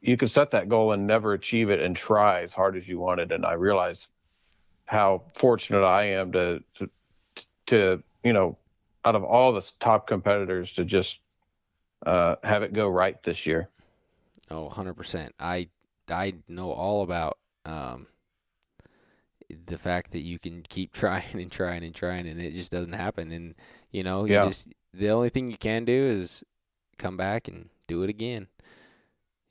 [0.00, 2.98] you can set that goal and never achieve it, and try as hard as you
[2.98, 3.32] wanted.
[3.32, 4.08] And I realized
[4.86, 6.90] how fortunate I am to to
[7.66, 8.56] to you know
[9.04, 11.18] out of all the top competitors to just
[12.06, 13.68] uh, have it go right this year.
[14.50, 15.35] Oh, 100%.
[15.38, 15.68] I
[16.09, 18.06] I know all about um
[19.66, 22.92] the fact that you can keep trying and trying and trying and it just doesn't
[22.92, 23.54] happen and
[23.90, 24.40] you know, you Yeah.
[24.40, 26.44] just the only thing you can do is
[26.98, 28.48] come back and do it again.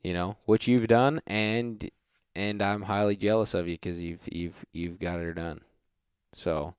[0.02, 1.90] You know, what you've done and
[2.34, 5.62] and I'm highly jealous of you cuz you've you've you've got it done.
[6.34, 6.76] So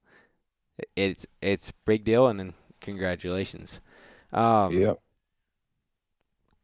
[0.96, 3.82] it's it's big deal and then congratulations.
[4.32, 4.94] Um yeah.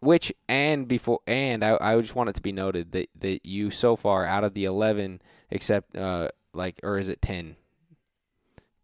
[0.03, 3.71] Which and before and I, I just want it to be noted that that you
[3.71, 7.55] so far out of the 11 except uh like or is it 10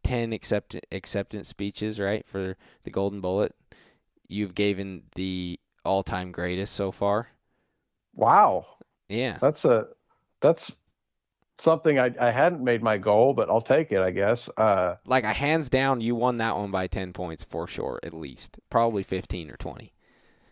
[0.09, 3.55] 10 accept acceptance speeches right for the golden bullet.
[4.27, 7.27] You've given the all-time greatest so far.
[8.15, 8.65] Wow.
[9.07, 9.37] yeah.
[9.39, 9.87] That's a
[10.41, 10.71] that's
[11.59, 14.49] something I, I hadn't made my goal, but I'll take it, I guess.
[14.57, 18.13] Uh, like a hands down you won that one by 10 points for sure at
[18.13, 18.59] least.
[18.71, 19.93] Probably 15 or 20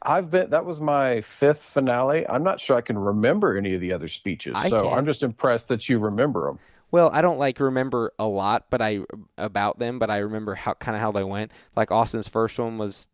[0.02, 2.28] I've been that was my fifth finale.
[2.28, 4.98] I'm not sure I can remember any of the other speeches, I so can.
[4.98, 6.60] I'm just impressed that you remember them.
[6.90, 9.02] Well, I don't like remember a lot, but I
[9.38, 11.52] about them, but I remember how kind of how they went.
[11.76, 13.10] Like Austin's first one was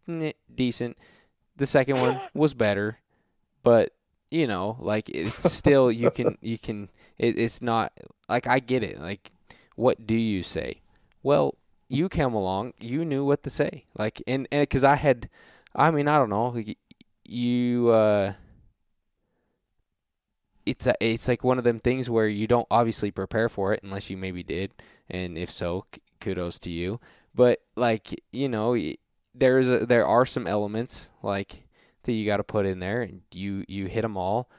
[0.53, 0.97] decent.
[1.57, 2.99] The second one was better,
[3.63, 3.93] but
[4.29, 7.93] you know, like it's still you can you can it, it's not
[8.29, 8.99] like I get it.
[8.99, 9.31] Like
[9.75, 10.81] what do you say?
[11.23, 11.55] Well,
[11.87, 13.85] you came along, you knew what to say.
[13.97, 15.29] Like and and cuz I had
[15.75, 16.55] I mean, I don't know.
[17.25, 18.33] You uh
[20.65, 23.83] it's a, it's like one of them things where you don't obviously prepare for it
[23.83, 24.71] unless you maybe did,
[25.09, 25.86] and if so,
[26.21, 26.99] kudos to you.
[27.36, 28.77] But like you know,
[29.36, 31.63] there's there are some elements like
[32.03, 34.49] that you got to put in there, and you you hit them all.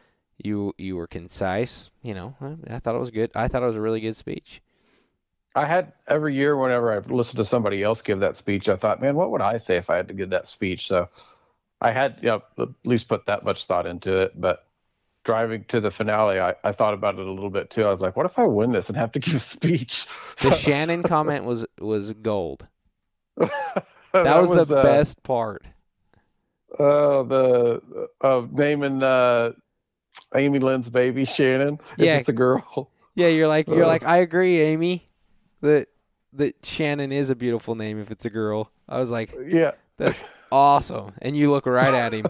[0.42, 1.90] You you were concise.
[2.02, 3.30] You know, I, I thought it was good.
[3.34, 4.60] I thought it was a really good speech.
[5.54, 9.00] I had every year whenever I listened to somebody else give that speech, I thought,
[9.00, 10.88] man, what would I say if I had to give that speech?
[10.88, 11.08] So
[11.80, 14.40] I had you know, at least put that much thought into it.
[14.40, 14.66] But
[15.24, 17.84] driving to the finale, I, I thought about it a little bit too.
[17.84, 20.06] I was like, what if I win this and have to give a speech?
[20.40, 22.66] The Shannon comment was was gold.
[23.36, 25.64] that, That, was, the uh, best part.
[26.72, 29.52] Uh, the uh, naming uh,
[30.34, 31.78] Amy Lynn's baby Shannon.
[31.96, 32.16] Yeah.
[32.16, 32.90] it's a girl.
[33.14, 33.88] Yeah, you're like you're Ugh.
[33.88, 35.08] like I agree, Amy.
[35.64, 35.88] That
[36.34, 38.70] that Shannon is a beautiful name if it's a girl.
[38.88, 39.72] I was like, Yeah.
[39.96, 40.22] that's
[40.52, 41.12] awesome.
[41.22, 42.26] And you look right at him.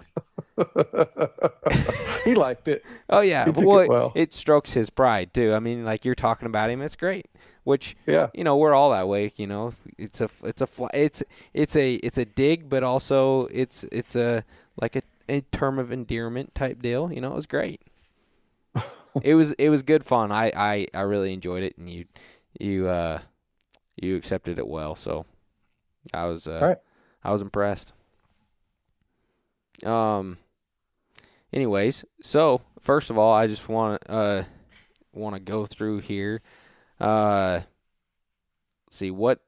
[2.25, 2.85] he liked it.
[3.11, 4.13] Oh yeah, well, it well.
[4.15, 5.53] it strokes his pride too.
[5.55, 7.27] I mean, like you're talking about him, it's great.
[7.65, 8.29] Which Yeah.
[8.35, 9.33] you know we're all that way.
[9.37, 13.85] You know, it's a it's a it's it's a it's a dig, but also it's
[13.91, 14.45] it's a
[14.81, 17.13] like a, a term of endearment type deal.
[17.13, 17.81] You know, it was great.
[19.23, 20.31] it was it was good fun.
[20.31, 22.05] I, I I really enjoyed it, and you
[22.59, 23.21] you uh
[23.97, 24.95] you accepted it well.
[24.95, 25.27] So
[26.13, 26.79] I was uh right.
[27.23, 27.93] I was impressed.
[29.85, 30.39] Um.
[31.53, 34.43] Anyways, so first of all, I just want uh
[35.13, 36.43] want to go through here.
[37.01, 37.61] Uh,
[38.91, 39.41] see what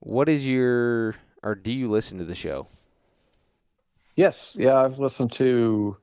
[0.00, 2.68] what is your or do you listen to the show?
[4.14, 4.56] Yes.
[4.58, 5.96] Yeah, I've listened to.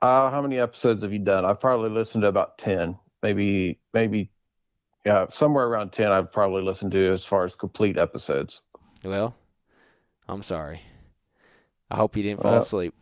[0.00, 1.44] Uh, how many episodes have you done?
[1.44, 4.31] I've probably listened to about ten, maybe, maybe,
[5.04, 6.12] yeah, somewhere around ten.
[6.12, 8.62] I've probably listened to as far as complete episodes.
[9.04, 9.34] Well,
[10.28, 10.82] I'm sorry.
[11.90, 12.94] I hope you didn't fall Well, asleep.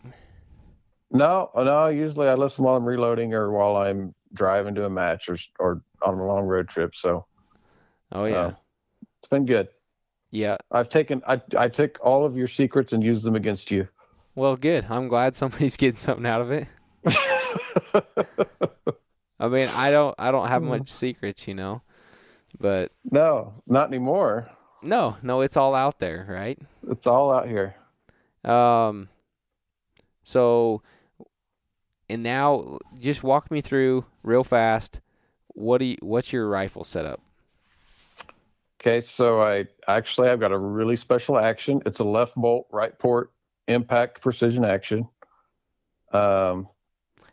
[1.11, 1.89] No, no.
[1.89, 5.83] Usually I listen while I'm reloading or while I'm driving to a match or or
[6.03, 6.95] on a long road trip.
[6.95, 7.27] So
[8.13, 8.55] Oh yeah, uh,
[9.21, 9.69] it's been good.
[10.31, 10.57] yeah.
[10.71, 13.89] I've taken I I took all of your secrets and used them against you.
[14.35, 14.87] Well, good.
[14.89, 16.67] I'm glad somebody's getting something out of it.
[19.39, 20.69] I mean, I don't I don't have Hmm.
[20.69, 21.83] much secrets, you know,
[22.61, 24.51] but no, not anymore.
[24.83, 26.59] no, no, it's all out there, right?
[26.89, 27.75] It's all out here.
[28.45, 29.09] Um,
[30.23, 30.83] so,
[32.09, 35.01] and now just walk me through real fast.
[35.49, 37.21] What do you, what's your rifle setup?
[38.81, 41.83] Okay, so I actually I've got a really special action.
[41.85, 43.31] It's a left bolt, right port,
[43.69, 45.07] impact precision action.
[46.13, 46.67] Um,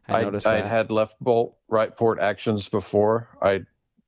[0.09, 0.69] I I noticed I'd that.
[0.69, 3.29] had left bolt, right port actions before.
[3.41, 3.61] I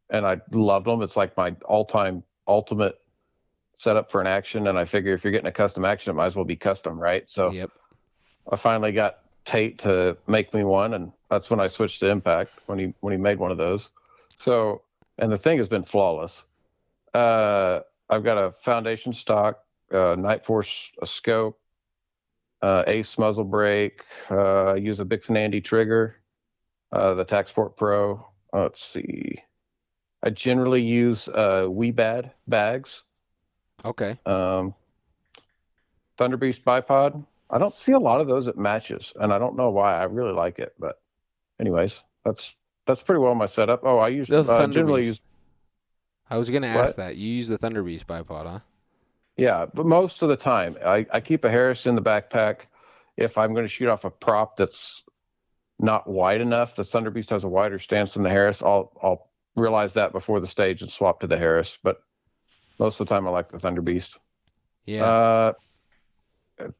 [0.09, 1.01] and I loved them.
[1.01, 2.99] It's like my all-time ultimate
[3.77, 4.67] setup for an action.
[4.67, 6.99] And I figure if you're getting a custom action, it might as well be custom,
[6.99, 7.23] right?
[7.27, 7.71] So Yep.
[8.51, 12.51] I finally got Tate to make me one, and that's when I switched to Impact
[12.67, 13.89] when he when he made one of those.
[14.37, 14.81] So
[15.17, 16.43] and the thing has been flawless.
[17.13, 19.59] Uh, I've got a foundation stock,
[19.91, 21.59] uh, Nightforce, a scope,
[22.61, 24.03] uh, Ace muzzle brake.
[24.29, 26.17] Uh, I use a Bix'n Andy trigger,
[26.91, 28.25] uh, the TacSport Pro.
[28.53, 29.41] Let's see.
[30.21, 33.03] I generally use uh, Wiebad bags.
[33.85, 34.19] Okay.
[34.25, 34.73] Um,
[36.17, 37.25] Thunderbeast bipod.
[37.49, 39.95] I don't see a lot of those at matches, and I don't know why.
[39.95, 41.01] I really like it, but
[41.59, 42.55] anyways, that's
[42.85, 43.81] that's pretty well my setup.
[43.83, 45.21] Oh, I use The uh, generally use
[46.29, 47.05] I was gonna ask What?
[47.05, 47.15] that.
[47.15, 48.59] You use the Thunderbeast bipod, huh?
[49.37, 52.61] yeah, but most of the time I, I keep a Harris in the backpack.
[53.17, 55.03] If I'm going to shoot off a prop that's
[55.79, 58.61] not wide enough, the Thunderbeast has a wider stance than the Harris.
[58.61, 59.28] I'll I'll
[59.59, 61.77] realize that before the stage and swap to the Harris.
[61.83, 62.01] But
[62.79, 64.17] most of the time, I like the Thunder Beast.
[64.85, 65.05] Yeah.
[65.05, 65.53] Uh,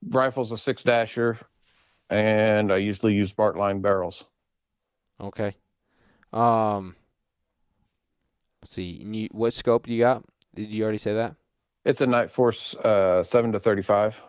[0.10, 1.38] rifle's a six dasher,
[2.10, 4.24] and I usually use Bartlein barrels.
[5.22, 5.56] okay.
[6.34, 6.96] Um.
[8.62, 8.84] Let's see.
[9.10, 10.24] you- what scope do you got?
[10.54, 11.36] Did you already say that?
[11.86, 14.20] It's a Nightforce uh, seven to thirty-five.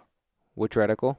[0.55, 1.17] Which reticle?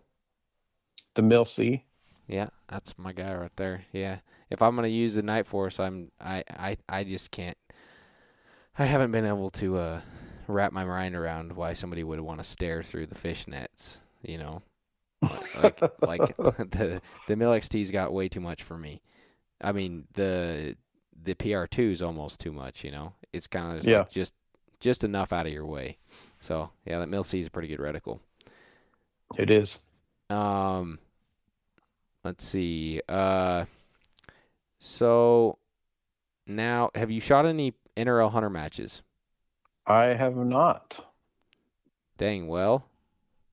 [1.16, 1.84] The Mil-C.
[2.28, 3.86] Yeah, that's my guy right there.
[3.92, 4.20] Yeah.
[4.50, 7.58] If I'm gonna use the Nightforce, I'm I I I just can't.
[8.78, 10.02] I haven't been able to uh
[10.48, 14.02] wrap my mind around why somebody would want to stare through the fish nets.
[14.24, 14.62] You know,
[15.62, 19.02] like like the the Mil-XT's got way too much for me.
[19.62, 20.76] I mean the
[21.24, 22.84] the PR2 is almost too much.
[22.84, 24.00] You know, it's kind of just Yeah.
[24.00, 24.34] like just
[24.80, 25.98] just enough out of your way.
[26.40, 28.20] So yeah, that Mil-C is a pretty good reticle.
[29.38, 29.78] It is.
[30.30, 31.00] Um,
[32.24, 33.02] let's see.
[33.08, 33.66] Uh,
[34.80, 35.58] so
[36.48, 39.04] now, have you shot any NRL hunter matches?
[39.86, 41.06] I have not.
[42.18, 42.48] Dang.
[42.48, 42.86] Well,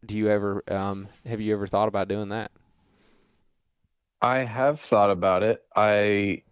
[0.04, 2.50] do you ever um have you ever thought about doing that?
[4.20, 5.64] I have thought about it.
[5.74, 6.42] I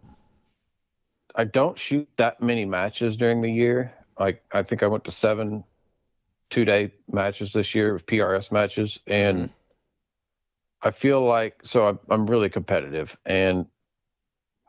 [1.35, 3.93] I don't shoot that many matches during the year.
[4.19, 5.63] Like I think I went to seven
[6.49, 9.49] two day matches this year PRS matches, and
[10.81, 13.65] I feel like so I'm, I'm really competitive, and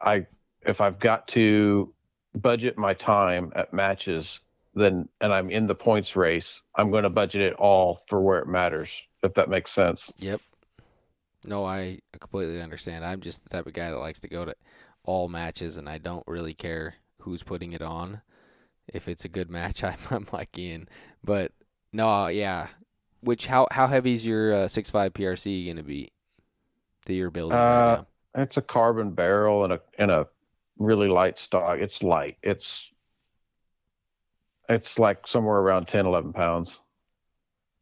[0.01, 0.27] I
[0.63, 1.93] if I've got to
[2.35, 4.41] budget my time at matches,
[4.75, 8.39] then and I'm in the points race, I'm going to budget it all for where
[8.39, 9.03] it matters.
[9.23, 10.13] If that makes sense.
[10.19, 10.41] Yep.
[11.45, 13.05] No, I completely understand.
[13.05, 14.55] I'm just the type of guy that likes to go to
[15.05, 18.23] all matches, and I don't really care who's putting it on.
[18.87, 20.89] If it's a good match, I'm, I'm like in.
[21.25, 21.53] But
[21.93, 22.69] no, yeah.
[23.21, 26.11] Which how how heavy is your uh, six five PRC going to be
[27.07, 28.43] that you're building right Uh, now?
[28.43, 30.27] It's a carbon barrel and a and a
[30.79, 31.79] really light stock.
[31.79, 32.37] It's light.
[32.43, 32.93] It's
[34.69, 36.81] it's like somewhere around 10, 11 pounds.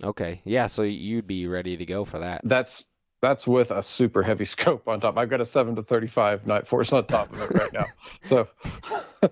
[0.05, 0.67] Okay, yeah.
[0.67, 2.43] So you'd be ready to go for that.
[2.45, 2.85] That's
[3.23, 5.17] that's with a super heavy scope on top.
[5.19, 7.85] I've got a seven to thirty-five night force on top of it right now.
[8.29, 8.49] So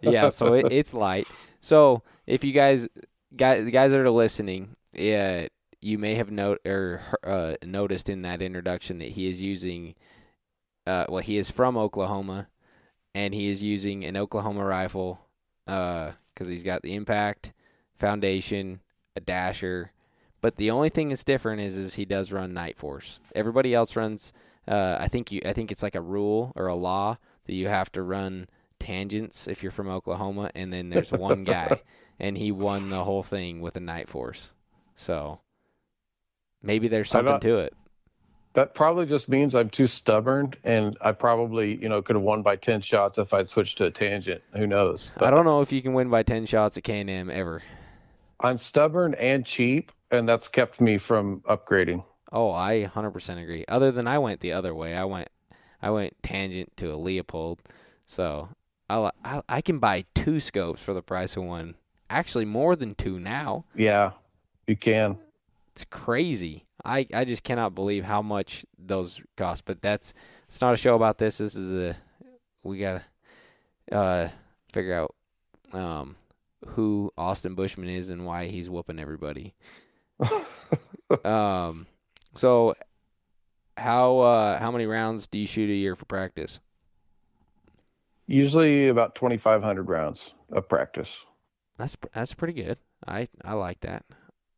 [0.00, 1.28] yeah, so it, it's light.
[1.60, 2.88] So if you guys,
[3.36, 5.48] guys, the guys that are listening, yeah,
[5.84, 9.94] you may have note or uh, noticed in that introduction that he is using.
[10.86, 12.48] Uh, well, he is from Oklahoma,
[13.14, 15.20] and he is using an Oklahoma rifle
[15.66, 17.52] because uh, he's got the impact
[17.94, 18.80] foundation,
[19.14, 19.92] a dasher,
[20.40, 23.20] but the only thing that's different is is he does run Nightforce.
[23.34, 24.32] Everybody else runs.
[24.66, 25.42] Uh, I think you.
[25.44, 29.46] I think it's like a rule or a law that you have to run tangents
[29.46, 31.82] if you're from Oklahoma, and then there's one guy,
[32.18, 34.52] and he won the whole thing with a Nightforce.
[34.94, 35.40] So
[36.64, 37.74] maybe there's uh, something to it.
[38.55, 42.42] That probably just means I'm too stubborn, and I probably, you know, could have won
[42.42, 44.42] by ten shots if I'd switched to a tangent.
[44.57, 45.12] Who knows?
[45.16, 47.62] But I don't know if you can win by ten shots at K&M ever.
[48.40, 52.05] I'm stubborn and cheap, and that's kept me from upgrading.
[52.31, 53.64] Oh, I 100% agree.
[53.68, 54.94] Other than I went the other way.
[54.96, 55.29] I went
[55.81, 57.59] I went tangent to a Leupold,
[58.07, 58.48] So,
[58.90, 61.77] I I, I can buy two scopes for the price of one.
[62.11, 63.64] Actually, more than two now.
[63.74, 64.12] Yeah.
[64.66, 65.18] You can.
[65.74, 66.66] It's crazy.
[66.84, 69.64] I, I just cannot believe how much those cost.
[69.64, 70.14] But that's
[70.46, 71.38] it's not a show about this.
[71.38, 71.96] This is a
[72.62, 73.02] we gotta
[73.90, 74.28] uh,
[74.72, 75.14] figure out
[75.72, 76.14] um,
[76.64, 79.54] who Austin Buschman is and why he's whooping everybody.
[81.24, 81.88] um,
[82.34, 82.74] so
[83.76, 86.60] how uh, how many rounds do you shoot a year for practice?
[88.28, 91.18] Usually about twenty five hundred rounds of practice.
[91.78, 92.78] That's that's pretty good.
[93.08, 94.04] I I like that.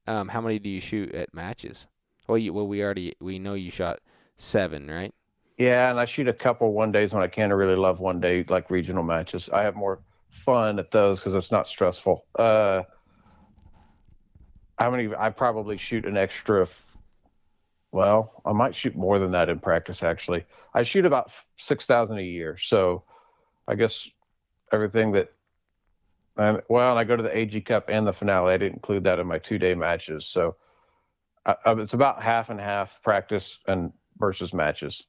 [0.07, 1.89] Um, how many do you shoot at matches?
[2.29, 4.01] Well, you, well, we already we know you shot
[4.37, 5.15] seven, right?
[5.59, 7.51] Yeah, and I shoot a couple one days when I can.
[7.51, 9.49] I really love one day like regional matches.
[9.53, 12.27] I have more fun at those because it's not stressful.
[12.39, 12.83] Uh,
[14.79, 15.15] how many?
[15.15, 16.69] I probably shoot an extra.
[17.93, 20.03] Well, I might shoot more than that in practice.
[20.03, 22.59] Actually, I shoot about six thousand a year.
[22.59, 23.05] So,
[23.67, 24.09] I guess
[24.73, 25.33] everything that.
[26.37, 28.53] And well, and I go to the AG Cup and the finale.
[28.53, 30.27] I didn't include that in my two-day matches.
[30.27, 30.57] So,
[31.47, 35.07] I, it's about half and half practice and versus matches.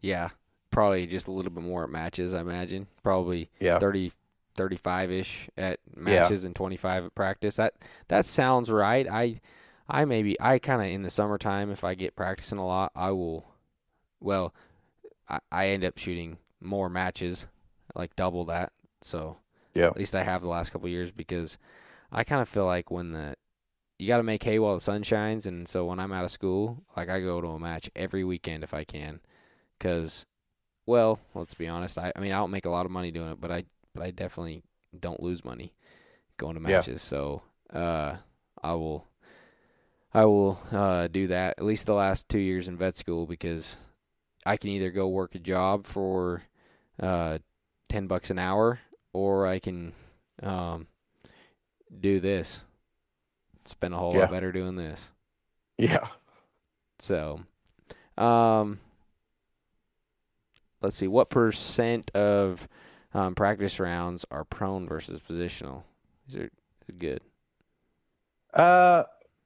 [0.00, 0.28] Yeah,
[0.70, 2.34] probably just a little bit more at matches.
[2.34, 3.78] I imagine probably yeah.
[3.78, 4.12] 30,
[4.54, 6.48] 35 ish at matches yeah.
[6.48, 7.56] and 25 at practice.
[7.56, 7.74] That
[8.08, 9.08] that sounds right.
[9.10, 9.40] I
[9.88, 13.10] I maybe I kind of in the summertime if I get practicing a lot, I
[13.12, 13.46] will
[14.20, 14.54] well
[15.28, 17.46] I, I end up shooting more matches,
[17.94, 18.72] like double that.
[19.00, 19.38] So
[19.78, 19.86] yeah.
[19.86, 21.56] At least I have the last couple years because
[22.10, 23.36] I kind of feel like when the
[23.98, 26.30] you got to make hay while the sun shines, and so when I'm out of
[26.30, 29.20] school, like I go to a match every weekend if I can,
[29.76, 30.24] because,
[30.86, 33.30] well, let's be honest, I, I mean I don't make a lot of money doing
[33.30, 33.64] it, but I
[33.94, 34.62] but I definitely
[34.98, 35.74] don't lose money
[36.36, 37.04] going to matches.
[37.04, 37.18] Yeah.
[37.18, 38.16] So uh,
[38.62, 39.06] I will
[40.12, 43.76] I will uh, do that at least the last two years in vet school because
[44.46, 46.42] I can either go work a job for
[47.00, 47.38] uh,
[47.88, 48.80] ten bucks an hour
[49.12, 49.92] or I can
[50.42, 50.86] um,
[52.00, 52.64] do this.
[53.64, 54.20] Spend a whole yeah.
[54.20, 55.12] lot better doing this.
[55.76, 56.08] Yeah.
[56.98, 57.40] So,
[58.16, 58.80] um,
[60.80, 61.06] let's see.
[61.06, 62.66] What percent of
[63.14, 65.82] um, practice rounds are prone versus positional.
[66.26, 66.50] These are
[66.98, 67.20] good.
[68.54, 69.04] Uh,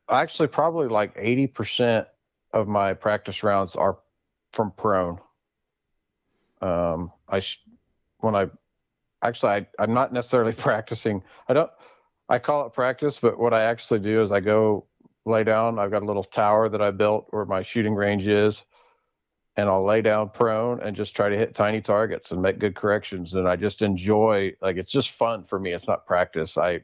[0.08, 2.06] actually, probably like eighty percent
[2.52, 3.98] of my practice rounds are
[4.52, 5.18] from prone.
[6.60, 7.64] Um, I sh-
[8.18, 8.46] when I
[9.22, 11.22] actually I, I'm not necessarily practicing.
[11.48, 11.70] I don't.
[12.28, 14.86] I call it practice, but what I actually do is I go
[15.26, 15.78] lay down.
[15.78, 18.62] I've got a little tower that I built where my shooting range is,
[19.56, 22.74] and I'll lay down prone and just try to hit tiny targets and make good
[22.74, 23.34] corrections.
[23.34, 25.72] And I just enjoy like it's just fun for me.
[25.72, 26.56] It's not practice.
[26.56, 26.82] I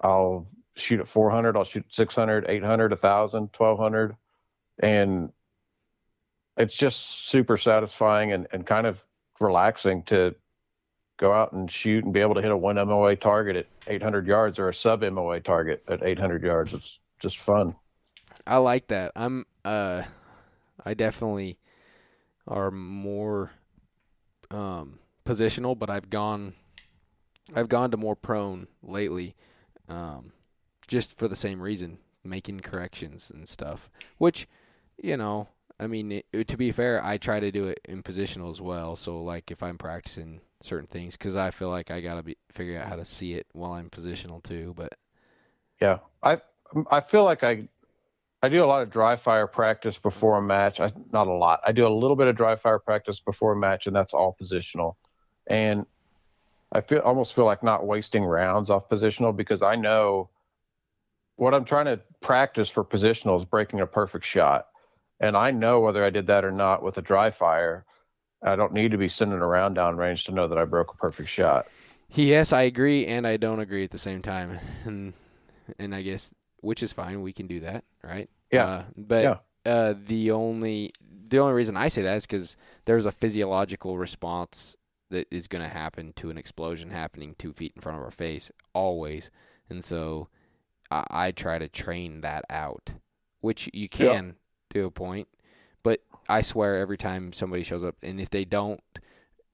[0.00, 0.46] I'll
[0.76, 4.16] shoot at 400, I'll shoot 600, 800, 1000, 1200
[4.78, 5.32] and
[6.56, 9.02] it's just super satisfying and, and kind of
[9.40, 10.34] relaxing to
[11.22, 14.26] go out and shoot and be able to hit a one MOA target at 800
[14.26, 16.74] yards or a sub MOA target at 800 yards.
[16.74, 17.76] It's just fun.
[18.44, 19.12] I like that.
[19.14, 20.02] I'm uh
[20.84, 21.60] I definitely
[22.48, 23.52] are more
[24.50, 26.54] um, positional, but I've gone
[27.54, 29.36] I've gone to more prone lately,
[29.88, 30.32] um,
[30.88, 33.88] just for the same reason, making corrections and stuff.
[34.18, 34.48] Which,
[35.00, 35.48] you know,
[35.82, 38.94] I mean, it, to be fair, I try to do it in positional as well.
[38.94, 42.78] So, like, if I'm practicing certain things, because I feel like I gotta be figure
[42.78, 44.74] out how to see it while I'm positional too.
[44.76, 44.94] But
[45.80, 46.38] yeah, I
[46.90, 47.60] I feel like I
[48.42, 50.80] I do a lot of dry fire practice before a match.
[50.80, 51.60] I, not a lot.
[51.66, 54.36] I do a little bit of dry fire practice before a match, and that's all
[54.40, 54.94] positional.
[55.48, 55.86] And
[56.72, 60.30] I feel almost feel like not wasting rounds off positional because I know
[61.36, 64.68] what I'm trying to practice for positional is breaking a perfect shot.
[65.22, 67.84] And I know whether I did that or not with a dry fire.
[68.44, 71.28] I don't need to be sending around downrange to know that I broke a perfect
[71.30, 71.66] shot.
[72.10, 75.14] Yes, I agree, and I don't agree at the same time, and
[75.78, 77.22] and I guess which is fine.
[77.22, 78.28] We can do that, right?
[78.50, 78.66] Yeah.
[78.66, 79.72] Uh, but Yeah.
[79.72, 80.92] uh, the only
[81.28, 84.76] the only reason I say that is because there's a physiological response
[85.10, 88.10] that is going to happen to an explosion happening two feet in front of our
[88.10, 89.30] face always,
[89.70, 90.28] and so
[90.90, 92.90] I, I try to train that out,
[93.40, 94.36] which you can
[94.72, 95.28] to a point,
[95.82, 98.80] but I swear every time somebody shows up, and if they don't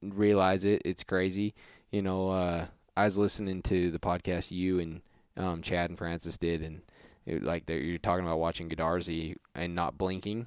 [0.03, 1.55] realize it, it's crazy.
[1.91, 2.67] You know, uh,
[2.97, 5.01] I was listening to the podcast you and
[5.37, 6.83] um, Chad and Francis did, and
[7.27, 10.47] it, like you're talking about watching Godarzi and not blinking,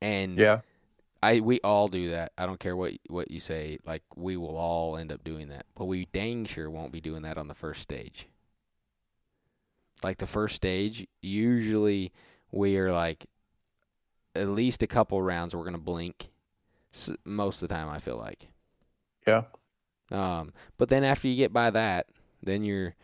[0.00, 0.60] and Yeah.
[1.22, 2.32] I we all do that.
[2.36, 3.78] I don't care what what you say.
[3.86, 7.22] Like we will all end up doing that, but we dang sure won't be doing
[7.22, 8.26] that on the first stage.
[10.02, 12.12] Like the first stage, usually
[12.50, 13.26] we are like
[14.34, 16.28] at least a couple rounds we're gonna blink.
[17.24, 18.48] Most of the time, I feel like.
[19.26, 19.44] Yeah.
[20.10, 22.08] Um, but then after you get by that,
[22.42, 22.94] then you're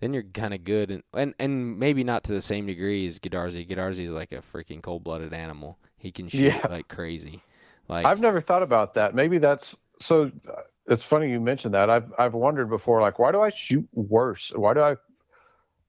[0.00, 3.18] then you're kind of good, and, and and maybe not to the same degree as
[3.18, 3.66] Godarzi.
[3.68, 5.78] Godarzi is like a freaking cold blooded animal.
[5.96, 6.66] He can shoot Yeah.
[6.68, 7.42] like crazy.
[7.88, 9.14] Like I've never thought about that.
[9.14, 10.30] Maybe that's so.
[10.48, 11.88] uh, It's funny you mentioned that.
[11.90, 14.52] I've I've wondered before, like, why do I shoot worse?
[14.54, 14.96] Why do I?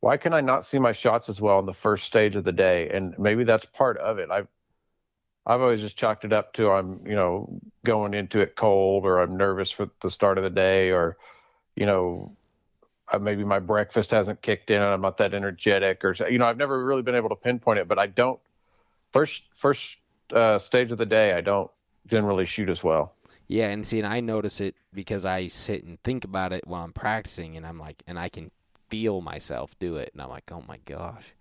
[0.02, 2.54] Why can I not see my shots as well in the first stage of the
[2.54, 2.89] day?
[2.89, 4.30] And maybe that's part of it.
[4.32, 4.47] I've
[5.50, 9.20] I've always just chalked it up to I'm you know going into it cold, or
[9.20, 11.18] I'm nervous for the start of the day, or
[11.76, 12.32] you know
[13.20, 16.58] maybe my breakfast hasn't kicked in and I'm not that energetic, or you know I've
[16.58, 17.88] never really been able to pinpoint it.
[17.88, 18.39] But I don't
[19.12, 19.97] first first
[20.32, 21.72] uh, stage of the day I don't
[22.06, 23.14] generally shoot as well.
[23.47, 26.84] Yeah, and see, and I notice it because I sit and think about it while
[26.84, 28.52] I'm practicing, and I'm like, and I can
[28.89, 31.34] feel myself do it, and I'm like, oh my gosh,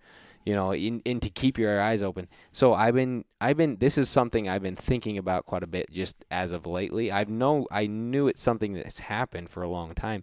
[0.49, 2.27] you know, in, and to keep your eyes open.
[2.53, 5.91] So I've been, I've been, this is something I've been thinking about quite a bit
[5.91, 7.13] just as of lately.
[7.13, 10.23] I've know, I knew it's something that's happened for a long time,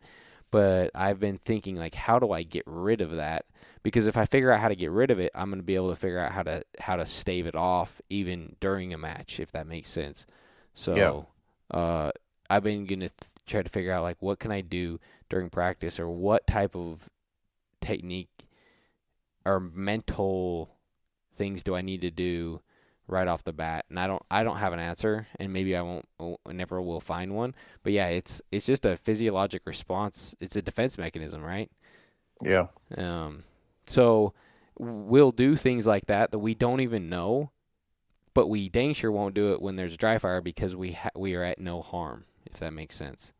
[0.49, 3.45] but I've been thinking like, how do I get rid of that?
[3.83, 5.75] Because if I figure out how to get rid of it, I'm going to be
[5.75, 9.39] able to figure out how to how to stave it off even during a match,
[9.39, 10.25] if that makes sense.
[10.73, 11.27] So,
[11.71, 11.79] Yeah.
[11.79, 12.11] uh,
[12.49, 14.99] I've been gonna th- try to figure out like what can I do
[15.29, 17.11] during practice or what type of
[17.79, 18.44] technique
[19.45, 20.69] or mental
[21.35, 22.61] things do I need to do
[23.07, 25.81] right off the bat and I don't I don't have an answer and maybe I
[25.83, 26.07] won't
[26.49, 30.97] never will find one but yeah it's it's just a physiologic response it's a defense
[30.97, 31.69] mechanism right
[32.43, 32.67] Yeah.
[32.97, 33.43] um,
[33.85, 34.33] so
[34.79, 37.51] we'll do things like that that we don't even know,
[38.33, 41.11] but we dang sure won't do it when there's a dry fire because we ha-
[41.15, 43.31] we are at no harm, if that makes sense.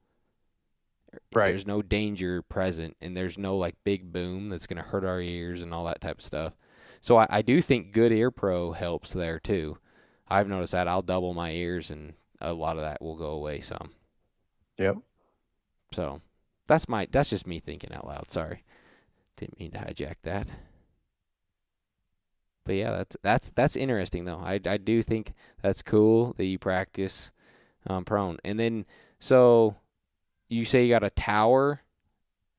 [1.33, 1.49] Right.
[1.49, 5.61] There's no danger present, and there's no like big boom that's gonna hurt our ears
[5.61, 6.53] and all that type of stuff.
[7.01, 9.77] So I, I do think good ear pro helps there too.
[10.27, 13.61] I've noticed that I'll double my ears, and a lot of that will go away
[13.61, 13.91] some.
[14.77, 14.97] Yep.
[15.91, 16.21] So
[16.67, 18.31] that's my that's just me thinking out loud.
[18.31, 18.63] Sorry,
[19.37, 20.47] didn't mean to hijack that.
[22.65, 24.41] But yeah, that's that's that's interesting though.
[24.43, 27.31] I I do think that's cool that you practice
[27.87, 28.85] um, prone, and then
[29.19, 29.75] so
[30.47, 31.81] you say you got a tower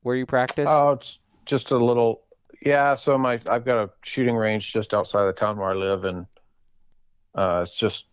[0.03, 0.69] where you practice.
[0.71, 2.23] Oh, it's just a little.
[2.63, 2.97] Yeah.
[2.97, 6.27] So my I've got a shooting range just outside the town where I live, and
[7.35, 8.07] uh, it's just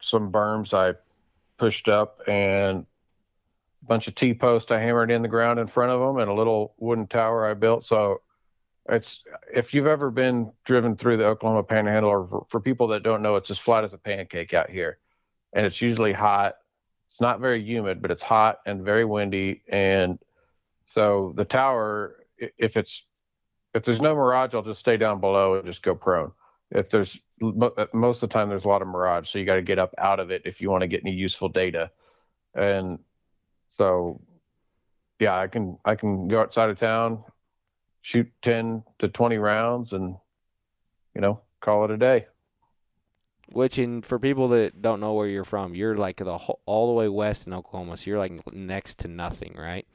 [0.00, 0.96] some berms I
[1.58, 2.84] pushed up and
[3.82, 6.30] a bunch of T posts I hammered in the ground in front of them, and
[6.30, 7.84] a little wooden tower I built.
[7.84, 8.22] So
[8.88, 13.02] it's if you've ever been driven through the Oklahoma Panhandle, or for, for people that
[13.02, 14.98] don't know, it's as flat as a pancake out here,
[15.52, 16.56] and it's usually hot.
[17.12, 20.18] It's not very humid, but it's hot and very windy, and
[20.86, 23.04] so the tower, if it's
[23.74, 26.32] if there's no mirage, I'll just stay down below and just go prone.
[26.70, 29.56] If there's uh, most of the time there's a lot of mirage, so you got
[29.56, 31.90] to get up out of it if you want to get any useful data.
[32.54, 32.98] And
[33.76, 34.22] so,
[35.18, 37.24] yeah, I can I can go outside of town,
[38.00, 40.16] shoot ten to twenty rounds, and
[41.14, 42.24] you know call it a day.
[43.50, 46.86] Which, in for people that don't know where you're from, you're like the whole, all
[46.86, 49.86] the way west in Oklahoma, so you're like next to nothing, right?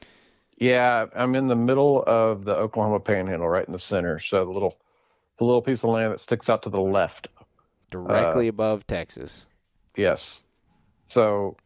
[0.58, 4.18] Yeah, I'm in the middle of the Oklahoma Panhandle, right in the center.
[4.18, 4.78] So the little
[5.38, 7.28] the little piece of land that sticks out to the left.
[7.90, 9.46] Directly above Texas.
[9.96, 10.42] Yes.
[11.08, 11.56] So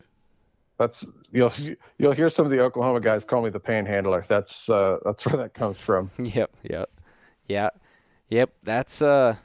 [0.79, 1.53] that's you'll
[1.99, 4.25] you'll hear some of the Oklahoma guys call me the panhandler.
[4.29, 6.11] That's uh that's where that comes from.
[6.19, 6.91] Yep, yep,
[7.49, 7.71] yeah,
[8.29, 8.51] yep.
[8.63, 9.37] That's uh,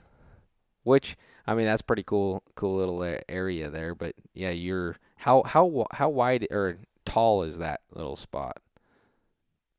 [0.83, 1.15] which
[1.47, 3.95] I mean that's pretty cool, cool little uh, area there.
[3.95, 8.57] But yeah, you're how how how wide or tall is that little spot?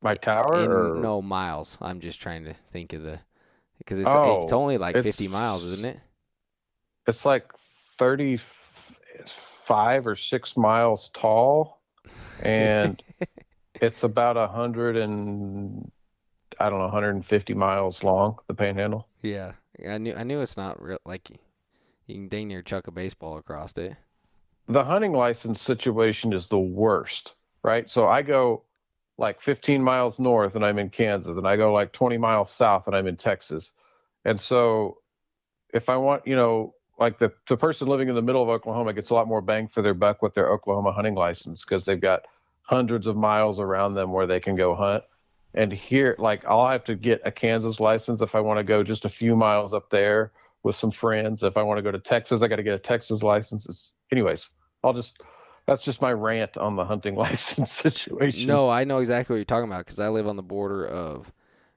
[0.01, 1.77] My tower In or no miles.
[1.81, 3.19] I'm just trying to think of the
[3.79, 6.01] because it's Oh, it's only like 50 miles, isn't it?
[7.07, 7.51] it's like
[7.99, 11.81] 35 or 6 miles tall
[12.43, 13.03] and
[13.81, 15.91] it's about a 100 and
[16.61, 19.09] I don't know 150 miles long the panhandle.
[19.23, 19.53] Yeah,
[19.89, 20.99] I knew I knew it's not real.
[21.05, 21.29] Like
[22.09, 23.95] you can dang near chuck a baseball across it.
[24.67, 27.89] The hunting license situation is the worst, right?
[27.89, 28.65] So I go
[29.19, 32.87] like 15 miles north and I'm in Kansas, and I go like 20 miles south
[32.87, 33.73] and I'm in Texas.
[34.25, 34.99] And so
[35.73, 38.93] if I want, you know, like the, the person living in the middle of Oklahoma
[38.93, 42.01] gets a lot more bang for their buck with their Oklahoma hunting license because they've
[42.01, 42.23] got
[42.63, 45.05] hundreds of miles around them where they can go hunt.
[45.55, 48.83] And here, like, I'll have to get a Kansas license if I want to go
[48.83, 50.33] just a few miles up there
[50.63, 51.43] with some friends.
[51.43, 53.67] If I want to go to Texas, I got to get a Texas license.
[53.67, 54.49] It's, anyways,
[54.85, 55.19] I'll just
[55.67, 58.47] that's just my rant on the hunting license situation.
[58.47, 61.33] No, I know exactly what you're talking about because I live on the border of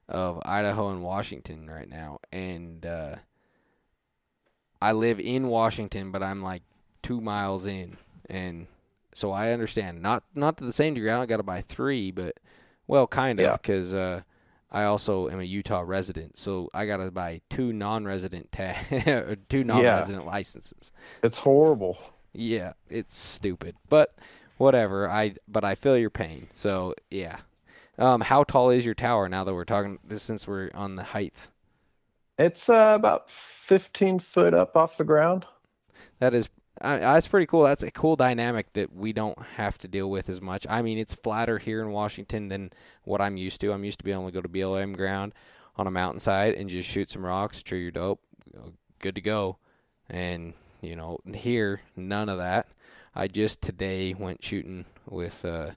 [0.08, 3.16] of Idaho and Washington right now, and uh,
[4.80, 6.62] I live in Washington, but I'm like
[7.02, 7.96] two miles in,
[8.28, 8.66] and
[9.14, 10.02] so I understand.
[10.02, 11.10] Not not to the same degree.
[11.10, 12.36] I don't got to buy three, but
[12.86, 13.52] well, kind of, Yeah.
[13.56, 14.22] because uh,
[14.72, 18.74] I also am a Utah resident, so I got to buy two non-resident ta-
[19.06, 20.90] or two non-resident licenses.
[21.22, 21.98] It's horrible.
[22.32, 24.16] Yeah, it's stupid, but
[24.56, 25.08] whatever.
[25.10, 26.48] I but I feel your pain.
[26.54, 27.38] So yeah.
[27.98, 29.98] Um, how tall is your tower now that we're talking?
[30.10, 31.48] Since we're on the height,
[32.38, 35.44] It's uh, about 15 foot up off the ground.
[36.18, 36.48] that is
[36.80, 37.64] I, that's pretty cool.
[37.64, 40.66] That's a cool dynamic that we don't have to deal with as much.
[40.68, 42.70] I mean, it's flatter here in Washington than
[43.04, 43.72] what I'm used to.
[43.72, 45.34] I'm used to being able to go to BLM ground
[45.76, 48.20] on a mountainside and just shoot some rocks, trigger your dope,
[48.98, 49.58] good to go.
[50.08, 52.66] And you know, here none of that.
[53.14, 55.72] I just today went shooting with uh,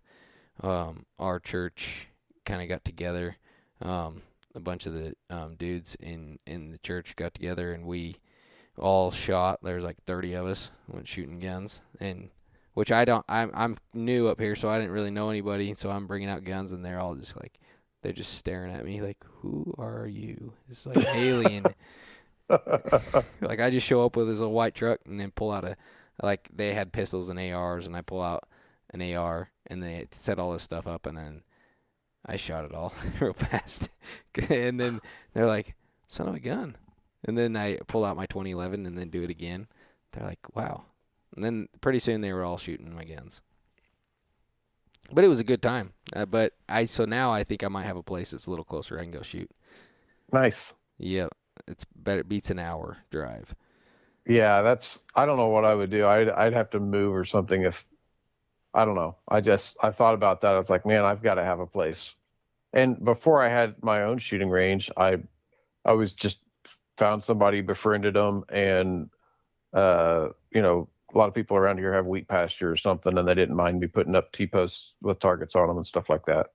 [0.64, 2.08] um, our church.
[2.46, 3.38] Kind of got together.
[3.82, 4.22] Um,
[4.54, 8.16] a bunch of the um, dudes in in the church got together and we
[8.78, 9.60] all shot.
[9.64, 12.30] There's like 30 of us went shooting guns, and
[12.74, 13.26] which I don't.
[13.30, 16.44] I'm I'm new up here, so I didn't really know anybody, so I'm bringing out
[16.44, 17.60] guns, and they're all just like,
[18.02, 20.54] they're just staring at me like, who are you?
[20.70, 21.66] It's like alien.
[23.42, 25.76] like I just show up with this little white truck, and then pull out a
[26.22, 28.48] like they had pistols and ARs, and I pull out
[28.92, 31.42] an AR, and they set all this stuff up, and then
[32.26, 33.90] I shot it all real fast,
[34.50, 35.02] and then
[35.34, 35.76] they're like,
[36.08, 36.78] son of a gun.
[37.26, 39.68] And then I pull out my 2011 and then do it again.
[40.12, 40.84] They're like, wow.
[41.36, 43.42] And then pretty soon they were all shooting my guns.
[45.12, 45.94] But it was a good time.
[46.16, 48.66] Uh, but I so now I think I might have a place that's a little
[48.66, 49.50] closer I can go shoot.
[50.32, 50.74] Nice.
[50.98, 51.28] Yeah,
[51.68, 53.54] it's better It beats an hour drive.
[54.26, 55.04] Yeah, that's.
[55.16, 56.06] I don't know what I would do.
[56.08, 57.86] I'd I'd have to move or something if.
[58.74, 59.18] I don't know.
[59.28, 60.56] I just I thought about that.
[60.56, 62.16] I was like, man, I've got to have a place.
[62.74, 65.20] And before I had my own shooting range, I
[65.86, 66.40] I was just
[66.98, 69.10] found somebody, befriended them, and
[69.74, 73.28] uh, you know, a lot of people around here have wheat pasture or something, and
[73.28, 76.26] they didn't mind me putting up T posts with targets on them and stuff like
[76.26, 76.48] that.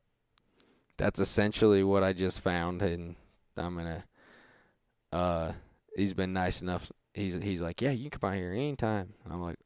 [0.96, 3.16] That's essentially what I just found, and
[3.56, 4.04] I'm gonna.
[5.12, 5.52] Uh,
[5.96, 6.92] he's been nice enough.
[7.14, 9.12] He's he's like, yeah, you can come out here anytime.
[9.24, 9.58] And I'm like,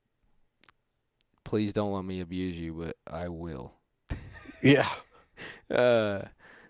[1.44, 3.72] please don't let me abuse you, but I will.
[4.62, 4.88] Yeah.
[5.68, 6.22] Uh,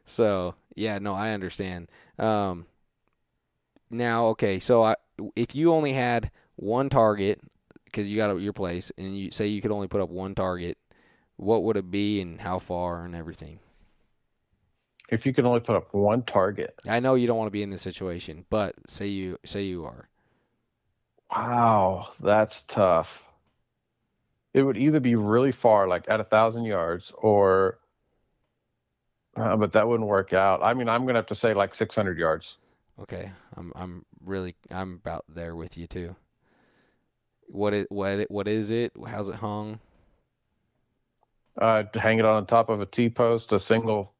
[0.07, 1.90] so yeah, no, I understand.
[2.18, 2.64] Um,
[3.97, 4.97] now okay, so I
[5.36, 7.40] if you only had one target
[7.84, 10.78] because you got your place, and you say you could only put up one target,
[11.36, 13.61] what would it be, and how far, and everything?
[15.11, 16.74] If you can only put up one target.
[16.88, 19.84] I know you don't want to be in this situation, but say you say you
[19.84, 20.09] are.
[21.30, 23.22] Wow, that's tough.
[24.55, 27.78] It would either be really far, like at a thousand yards, or,
[29.36, 30.62] uh, but that wouldn't work out.
[30.62, 32.57] I mean, I'm gonna have to say like 600 yards.
[33.01, 36.14] Okay, I'm I'm really I'm about there with you too.
[37.49, 38.92] What it what it, what is it?
[39.07, 39.80] How's it hung?
[41.61, 44.14] Uh, to hang it on the top of a T post, a single,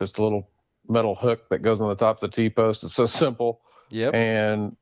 [0.00, 0.48] just a little
[0.88, 2.84] metal hook that goes on the top of the T post.
[2.84, 3.60] It's so simple.
[3.90, 4.14] Yep.
[4.14, 4.76] And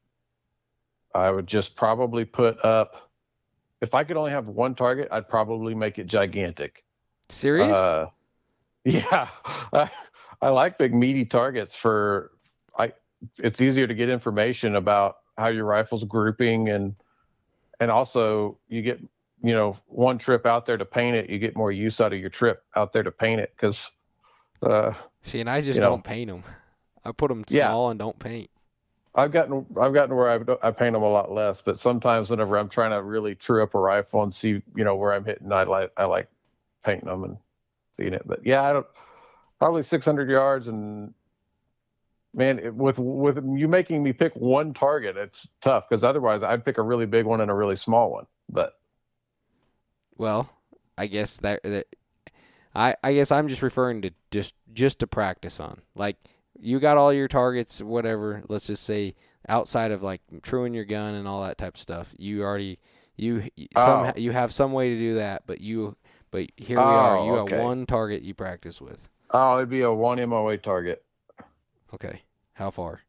[1.15, 3.11] I would just probably put up,
[3.81, 6.85] if I could only have one target, I'd probably make it gigantic.
[7.29, 7.77] Serious?
[7.77, 8.07] Uh,
[8.85, 9.29] yeah,
[9.73, 9.91] I,
[10.43, 12.33] I like big meaty targets for.
[13.39, 16.95] It's easier to get information about how your rifle's grouping and
[17.81, 19.01] and also you get
[19.43, 22.19] you know one trip out there to paint it, you get more use out of
[22.19, 23.91] your trip out there to paint it because.
[24.63, 24.93] Uh,
[25.23, 26.43] See, and I just don't paint them.
[27.05, 27.69] I put them Yeah.
[27.69, 28.49] small and don't paint.
[29.15, 32.59] I've gotten I've gotten where I, I paint them a lot less, but sometimes whenever
[32.59, 35.53] I'm trying to really true up a rifle and see you know where I'm hitting,
[35.53, 36.29] I like I like
[36.85, 37.37] painting them and
[37.99, 38.23] seeing it.
[38.27, 38.87] But yeah, I don't
[39.59, 41.15] probably 600 yards and
[42.37, 46.79] man, with with you making me pick one target, it's tough because otherwise I'd pick
[46.79, 48.27] a really big one and a really small one.
[48.49, 48.75] But
[50.17, 50.49] Well,
[50.97, 51.87] I guess that, that
[52.75, 55.81] I I guess I'm just referring to just just to practice on.
[55.95, 56.17] Like
[56.59, 58.43] you got all your targets, whatever.
[58.49, 59.15] Let's just say
[59.49, 62.79] outside of like truing your gun and all that type of stuff, you already
[63.17, 63.43] you
[63.77, 64.13] some Oh.
[64.17, 65.97] you have some way to do that, but you
[66.31, 67.17] but here we are.
[67.19, 69.09] Oh, You got one target you practice with.
[69.31, 71.03] oh, it'd be a one MOA target.
[71.95, 72.23] Okay,
[72.57, 73.03] how far?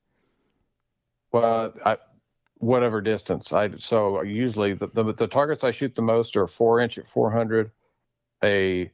[1.31, 1.97] Well, I
[2.59, 3.53] whatever distance.
[3.53, 7.07] I so usually the, the the targets I shoot the most are four inch at
[7.07, 7.71] 400,
[8.43, 8.91] a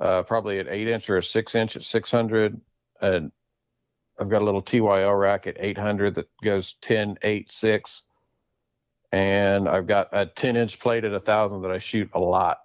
[0.00, 2.60] uh, probably an eight inch or a six inch at 600,
[3.00, 3.32] and
[4.20, 8.02] I've got a little TYL rack at 800 that goes 10, 8, 6,
[9.12, 12.58] and I've got a 10 inch plate at a thousand that I shoot a lot.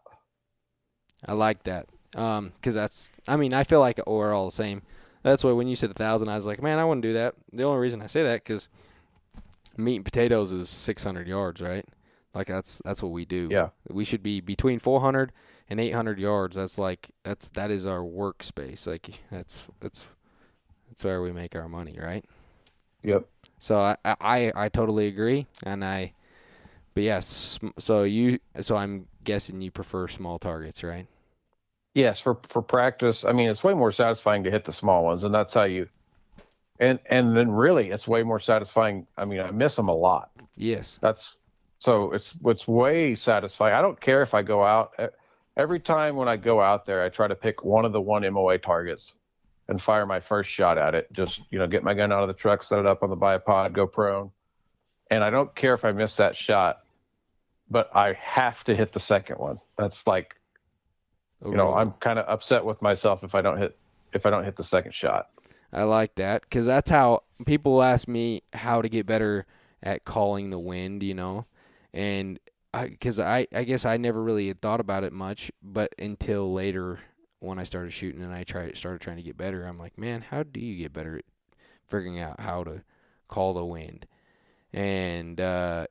[1.25, 1.87] I like that.
[2.15, 4.83] Um, 'cause that's I mean I feel like we're all the same.
[5.23, 7.35] That's why when you said a thousand, I was like, man, I wouldn't do that.
[7.51, 8.69] The only reason I say that because
[9.77, 11.85] meat and potatoes is 600 yards, right?
[12.33, 13.47] Like that's that's what we do.
[13.51, 13.69] Yeah.
[13.89, 15.31] We should be between 400
[15.69, 16.55] and 800 yards.
[16.55, 18.87] That's like that's that is our workspace.
[18.87, 20.07] Like that's that's
[20.89, 22.25] that's where we make our money, right?
[23.03, 23.27] Yep.
[23.59, 26.13] So I I I totally agree, and I,
[26.93, 27.59] but yes.
[27.77, 31.07] so you so I'm guessing you prefer small targets, right?
[31.93, 33.23] Yes, for for practice.
[33.23, 35.87] I mean, it's way more satisfying to hit the small ones, and that's how you.
[36.79, 39.05] And and then really, it's way more satisfying.
[39.17, 40.31] I mean, I miss them a lot.
[40.55, 40.97] Yes.
[41.01, 41.37] That's
[41.77, 43.75] so it's it's way satisfying.
[43.75, 44.93] I don't care if I go out.
[45.55, 48.23] Every time when I go out there, I try to pick one of the one
[48.33, 49.13] MOA targets
[49.67, 51.11] and fire my first shot at it.
[51.13, 53.17] Just you know, get my gun out of the truck, set it up on the
[53.17, 54.31] bipod, go prone,
[55.11, 56.79] and I don't care if I miss that shot,
[57.69, 59.59] but I have to hit the second one.
[59.77, 60.35] That's like
[61.45, 63.77] you know, I'm kind of upset with myself if I don't hit
[64.13, 65.29] if I don't hit the second shot.
[65.71, 69.45] I like that because that's how people ask me how to get better
[69.81, 71.45] at calling the wind, you know,
[71.93, 72.39] and
[72.81, 76.99] because I, I, guess I never really had thought about it much, but until later
[77.39, 80.21] when I started shooting and I tried started trying to get better, I'm like, man,
[80.21, 81.25] how do you get better at
[81.87, 82.83] figuring out how to
[83.27, 84.07] call the wind?
[84.71, 85.87] And uh,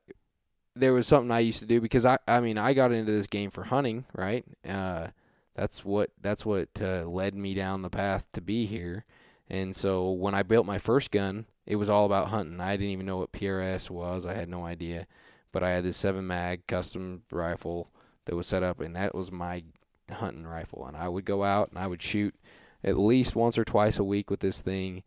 [0.75, 3.29] there was something I used to do because I, I mean, I got into this
[3.29, 4.45] game for hunting, right?
[4.67, 5.09] Uh,
[5.55, 9.05] that's what that's what uh, led me down the path to be here.
[9.49, 12.61] And so when I built my first gun, it was all about hunting.
[12.61, 14.25] I didn't even know what PRS was.
[14.25, 15.07] I had no idea.
[15.53, 17.91] But I had this 7 mag custom rifle
[18.25, 19.65] that was set up and that was my
[20.11, 22.35] hunting rifle and I would go out and I would shoot
[22.83, 25.03] at least once or twice a week with this thing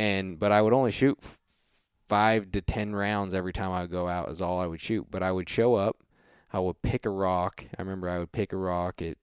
[0.00, 1.38] and but I would only shoot f-
[2.08, 5.06] 5 to 10 rounds every time I would go out is all I would shoot.
[5.10, 5.98] But I would show up,
[6.52, 7.64] I would pick a rock.
[7.78, 9.18] I remember I would pick a rock at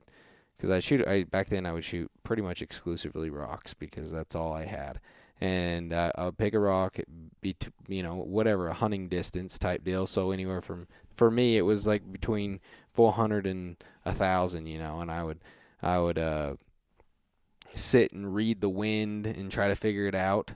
[0.58, 1.08] because I shoot.
[1.08, 5.00] I back then I would shoot pretty much exclusively rocks because that's all I had,
[5.40, 6.98] and uh, I would pick a rock,
[7.42, 10.08] be t- you know whatever a hunting distance type deal.
[10.08, 12.60] So anywhere from for me it was like between
[12.94, 15.40] 400 and a thousand, you know, and I would
[15.82, 16.56] I would uh,
[17.76, 20.52] sit and read the wind and try to figure it out,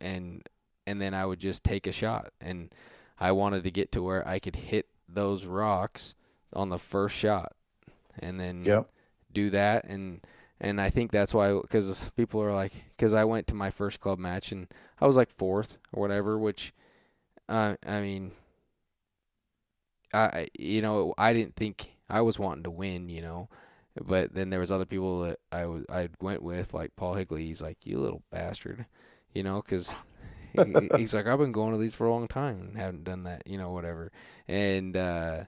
[0.00, 0.48] and
[0.86, 2.72] and then I would just take a shot, and
[3.18, 6.14] I wanted to get to where I could hit those rocks
[6.52, 7.52] on the first shot
[8.20, 8.88] and then Yep.
[9.32, 9.84] do that.
[9.86, 10.20] And
[10.60, 14.00] and I think that's why because people are like because I went to my first
[14.00, 14.68] club match and
[15.00, 16.72] I was like fourth or whatever which
[17.48, 18.32] uh, I mean
[20.14, 23.48] I you know I didn't think I was wanting to win you know
[24.04, 27.46] but then there was other people that I went with like Paul Higley.
[27.46, 28.86] He's like you little bastard
[29.34, 29.96] you know because
[30.92, 33.42] he's like I've been going to these for a long time and haven't done that
[33.46, 34.12] you know whatever.
[34.48, 35.44] And uh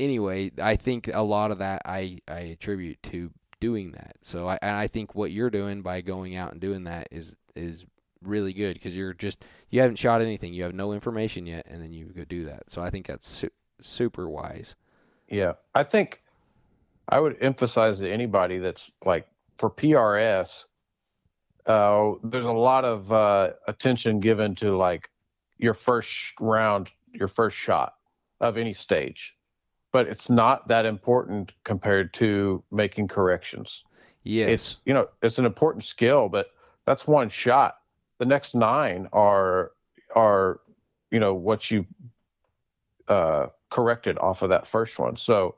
[0.00, 3.30] anyway, I think a lot of that I, I attribute to
[3.60, 4.16] doing that.
[4.22, 7.36] So I and I think what you're doing by going out and doing that is
[7.54, 7.86] is
[8.22, 11.82] really good because you're just you haven't shot anything, you have no information yet, and
[11.82, 12.70] then you go do that.
[12.70, 14.76] So I think that's su- super wise.
[15.28, 16.22] Yeah, I think
[17.08, 19.26] I would emphasize to anybody that's like
[19.58, 20.64] for PRS.
[21.66, 25.10] Uh, there's a lot of uh, attention given to like
[25.58, 27.94] your first round, your first shot
[28.40, 29.36] of any stage,
[29.92, 33.84] but it's not that important compared to making corrections.
[34.22, 34.48] Yes.
[34.48, 36.52] It's you know it's an important skill, but
[36.86, 37.78] that's one shot.
[38.18, 39.72] The next nine are
[40.14, 40.60] are
[41.10, 41.86] you know what you
[43.08, 45.16] uh, corrected off of that first one.
[45.16, 45.56] So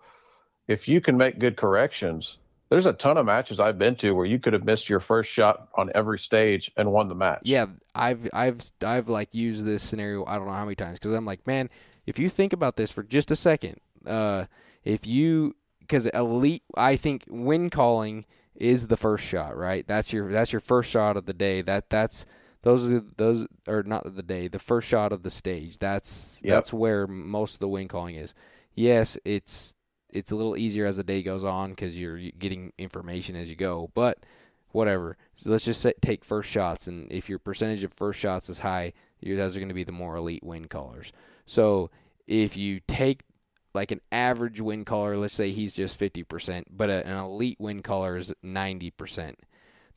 [0.69, 2.39] if you can make good corrections,
[2.71, 5.31] there's a ton of matches I've been to where you could have missed your first
[5.31, 7.41] shot on every stage and won the match.
[7.43, 11.13] Yeah, I've I've I've like used this scenario I don't know how many times because
[11.13, 11.69] I'm like, man,
[12.07, 14.47] if you think about this for just a second, uh,
[14.85, 18.25] if you because elite, I think win calling
[18.55, 19.87] is the first shot, right?
[19.87, 21.63] That's your that's your first shot of the day.
[21.63, 22.27] That that's
[22.63, 25.79] those are those are not the day, the first shot of the stage.
[25.79, 26.55] That's Yep.
[26.55, 28.35] that's where most of the wind calling is.
[28.75, 29.75] Yes, it's
[30.11, 33.57] it's a little easier as the day goes on because you're getting information as you
[33.57, 34.19] go, but
[34.71, 35.17] whatever.
[35.37, 38.61] So let's just say, take first shots, and if your percentage of first shots is
[38.61, 41.13] high, you those are going to be the more elite wind callers.
[41.47, 41.91] So
[42.27, 43.23] if you take
[43.75, 47.85] like an average wind caller, let's say he's just 50%, but a, an elite wind
[47.85, 49.35] caller is 90%.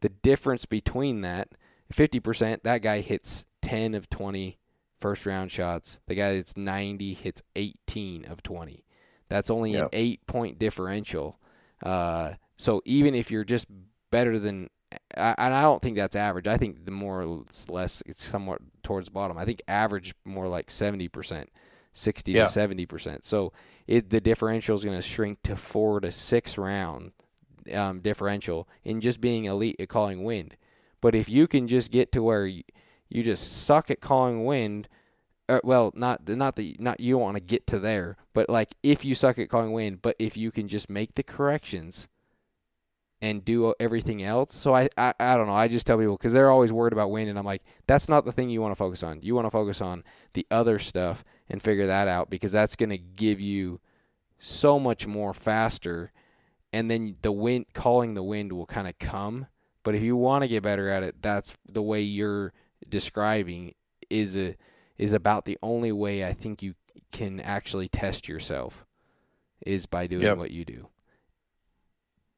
[0.01, 1.49] The difference between that,
[1.93, 4.57] 50%, that guy hits 10 of 20
[4.99, 5.99] first round shots.
[6.07, 8.85] The guy that's 90 hits 18 of 20.
[9.29, 11.39] That's only an eight point differential.
[11.83, 13.67] Uh, so even if you're just
[14.11, 14.69] better than,
[15.17, 16.47] I- and I don't think that's average.
[16.47, 19.37] I think the more or less it's somewhat towards the bottom.
[19.37, 21.47] I think average more like 70%,
[21.95, 22.45] 60 Yeah.
[22.45, 23.23] to 70%.
[23.23, 23.53] So
[23.87, 27.11] it the differential is going to shrink to four to six round
[27.73, 30.55] um, differential in just being elite at calling wind.
[31.01, 32.63] But if you can just get to where you,
[33.09, 34.87] you just suck at calling wind,
[35.47, 39.05] uh, well, not not that not you want to get to there, but like if
[39.05, 42.07] you suck at calling wind, but if you can just make the corrections
[43.21, 44.53] and do everything else.
[44.53, 45.53] So I I, I don't know.
[45.53, 48.25] I just tell people because they're always worried about wind, and I'm like, that's not
[48.25, 49.19] the thing you want to focus on.
[49.21, 52.89] You want to focus on the other stuff and figure that out because that's going
[52.89, 53.79] to give you
[54.39, 56.11] so much more faster
[56.73, 59.47] and then the wind calling the wind will kind of come
[59.83, 62.51] but if you want to get better at it that's the way you're
[62.89, 63.73] describing
[64.09, 64.55] is a
[64.97, 66.73] is about the only way I think you
[67.11, 68.85] can actually test yourself
[69.65, 70.37] is by doing Yep.
[70.37, 70.87] what you do.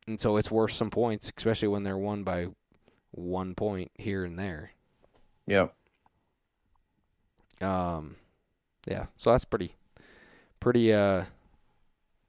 [0.08, 2.48] And so it's worth some points, especially when they're won by
[3.12, 4.72] one point here and there.
[5.46, 5.76] Yep.
[7.62, 8.16] Um,
[8.88, 9.76] yeah, so that's pretty,
[10.60, 10.94] pretty.
[10.94, 11.26] Uh,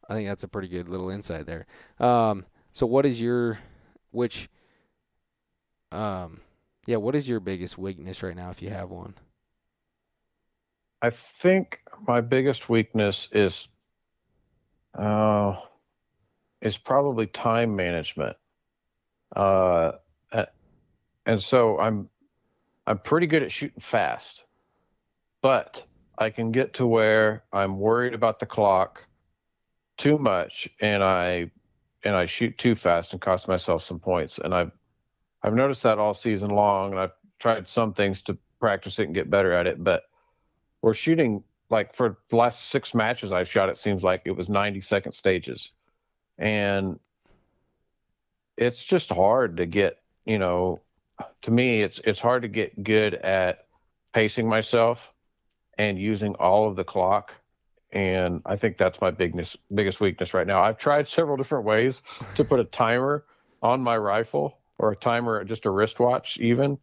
[0.08, 1.66] I think that's a pretty good little insight there.
[2.00, 3.58] Um, so what is your,
[4.10, 4.48] which,
[5.92, 6.40] um,
[6.86, 9.14] yeah, what is your biggest weakness right now if you have one?
[11.02, 13.68] I think my biggest weakness is
[14.98, 15.56] uh
[16.60, 18.36] is probably time management.
[19.36, 19.92] Uh
[21.28, 22.08] and so I'm
[22.86, 24.44] I'm pretty good at shooting fast.
[25.42, 25.84] But
[26.18, 29.06] I can get to where I'm worried about the clock
[29.96, 31.50] too much and I
[32.04, 34.72] and I shoot too fast and cost myself some points and I've
[35.42, 39.14] I've noticed that all season long and I've tried some things to practice it and
[39.14, 40.04] get better at it but
[40.82, 44.48] we're shooting like for the last six matches I've shot, it seems like it was
[44.48, 45.72] 90 second stages.
[46.38, 46.98] And
[48.56, 50.80] it's just hard to get, you know,
[51.42, 53.66] to me, it's, it's hard to get good at
[54.12, 55.12] pacing myself
[55.78, 57.32] and using all of the clock.
[57.92, 60.60] And I think that's my biggest, biggest weakness right now.
[60.60, 62.02] I've tried several different ways
[62.34, 63.24] to put a timer
[63.62, 66.78] on my rifle or a timer, just a wristwatch even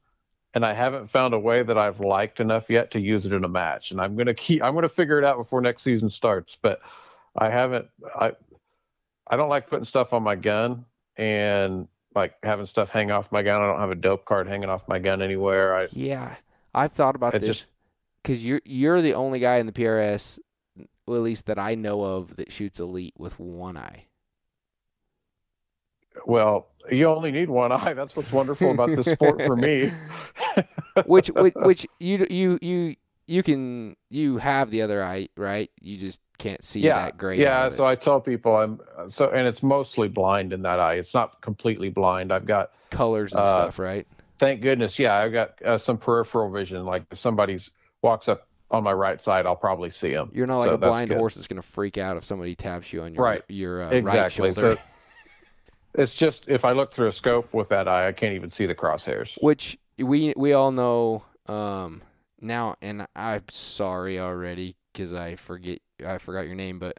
[0.56, 3.43] and I haven't found a way that I've liked enough yet to use it in
[3.43, 3.91] a match.
[3.91, 6.58] And I'm gonna keep I'm gonna figure it out before next season starts.
[6.60, 6.80] But
[7.38, 8.32] I haven't I
[9.28, 10.86] I don't like putting stuff on my gun
[11.18, 13.62] and like having stuff hang off my gun.
[13.62, 15.76] I don't have a dope card hanging off my gun anywhere.
[15.76, 16.36] I Yeah,
[16.74, 17.68] I've thought about this just-
[18.26, 20.39] because you're you're the only guy in the PRS,
[21.05, 24.05] well, at least that I know of, that shoots elite with one eye.
[26.26, 27.93] well, you only need one eye.
[27.93, 29.91] That's what's wonderful about this sport for me.
[31.05, 32.95] which, which which you you you
[33.28, 37.39] you can you have the other eye right you just can't see yeah, that great
[37.39, 37.69] yeah.
[37.69, 37.86] So.
[37.86, 40.95] I tell people I'm so, and it's mostly blind in that eye.
[40.95, 42.32] It's not completely blind.
[42.32, 44.07] I've got colors and uh, stuff right
[44.38, 47.71] thank goodness yeah i've got uh, some peripheral vision like if somebody's
[48.06, 50.30] walks up on my right side i'll probably see him.
[50.34, 51.18] you're not like so a blind good.
[51.18, 53.43] horse that's going to freak out if somebody taps you on your Right.
[53.49, 54.82] your uh, exactly right shoulder so
[56.01, 58.66] it's just if i look through a scope with that eye i can't even see
[58.66, 62.01] the crosshairs which we we all know um
[62.41, 66.97] now and I'm sorry already cuz I forget I forgot your name but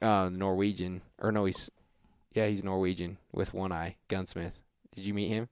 [0.00, 1.70] uh Norwegian or no he's
[2.32, 4.62] yeah he's Norwegian with one eye gunsmith
[4.94, 5.48] did you meet him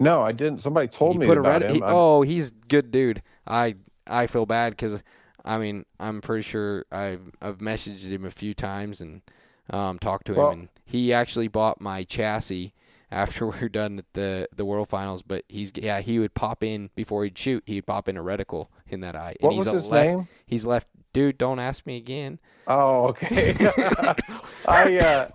[0.00, 0.60] no i didn't.
[0.62, 1.76] Somebody told he me put a about red, him.
[1.76, 3.22] he- oh he's good dude.
[3.46, 3.76] I
[4.06, 5.02] I feel bad cuz
[5.44, 9.22] I mean I'm pretty sure I've I've messaged him a few times and
[9.70, 12.72] um talked to him Well- and he actually bought my chassis
[13.10, 16.62] after we are done at the the world finals but he's yeah he would pop
[16.64, 17.62] in before he'd shoot.
[17.66, 19.36] He'd pop in a reticle in that eye.
[19.40, 20.28] And what he's was his left name?
[20.46, 22.38] he's left dude don't ask me again.
[22.66, 23.54] Oh okay.
[24.68, 25.28] I uh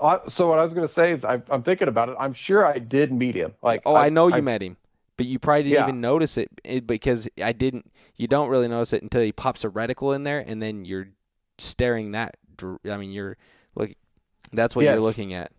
[0.00, 2.32] I, so what i was going to say is I, i'm thinking about it i'm
[2.34, 4.76] sure i did meet him like oh I, know you met him
[5.16, 5.88] but you probably didn't Yeah.
[5.88, 9.68] even notice it, because I didn't you don't really notice it until he pops a
[9.68, 11.08] reticle in there and then you're
[11.58, 12.36] staring that
[12.88, 13.36] I mean you're
[13.74, 13.90] look
[14.52, 15.50] that's what you're looking at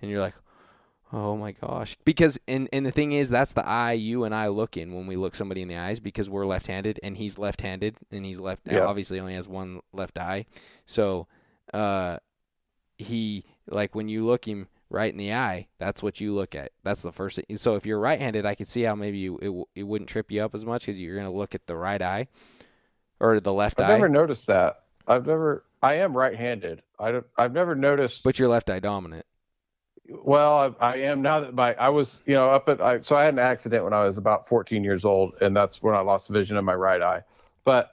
[0.00, 0.34] and you're like
[1.10, 1.96] Oh my gosh.
[2.04, 5.06] Because and and the thing is that's the eye you and I look in when
[5.06, 8.62] we look somebody in the eyes because we're left-handed and he's left-handed and he's left
[8.66, 8.84] Yeah.
[8.84, 10.44] obviously only has one left eye.
[10.84, 11.26] So
[11.72, 12.18] uh
[12.98, 16.72] he like when you look him right in the eye, that's what you look at.
[16.82, 17.56] That's the first thing.
[17.56, 19.38] So if you're right-handed, I could see how maybe you,
[19.74, 21.76] it it wouldn't trip you up as much cuz you're going to look at the
[21.76, 22.28] right eye
[23.20, 23.84] or the left eye.
[23.84, 24.84] I've never noticed that.
[25.06, 25.64] I've never.
[25.82, 26.82] I am right-handed.
[26.98, 27.26] I don't.
[27.36, 28.22] I've never noticed.
[28.22, 29.24] but you're left eye dominant.
[30.10, 33.14] Well, I, I am now that my I was you know up at I so
[33.14, 36.00] I had an accident when I was about 14 years old, and that's when I
[36.00, 37.22] lost vision in my right eye.
[37.64, 37.90] But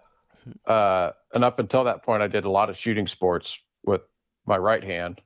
[0.66, 4.02] uh, and up until that point, I did a lot of shooting sports with
[4.46, 5.22] my right hand,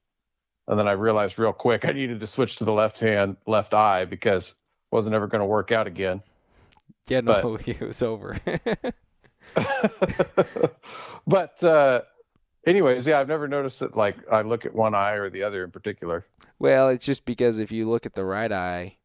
[0.69, 3.73] and then I realized real quick I needed to switch to the left hand, left
[3.73, 6.21] eye because it wasn't ever going to work out again.
[7.07, 8.39] Yeah, no, it was over.
[11.27, 12.01] but uh,
[12.67, 15.63] anyways, yeah, I've never noticed that like I look at one eye or the other
[15.63, 16.27] in particular.
[16.59, 18.97] Well, it's just because if you look at the right eye,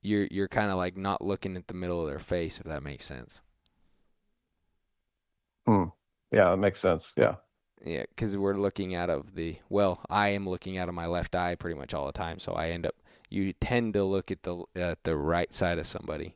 [0.00, 2.82] you're you're kind of like not looking at the middle of their face, if that
[2.82, 3.42] makes sense.
[5.66, 5.84] Hmm.
[6.32, 7.12] Yeah, that makes sense.
[7.14, 7.34] Yeah.
[7.84, 11.34] Yeah, because we're looking out of the well, I am looking out of my left
[11.34, 12.94] eye pretty much all the time, so I end up
[13.30, 16.34] you tend to look at the at the right side of somebody.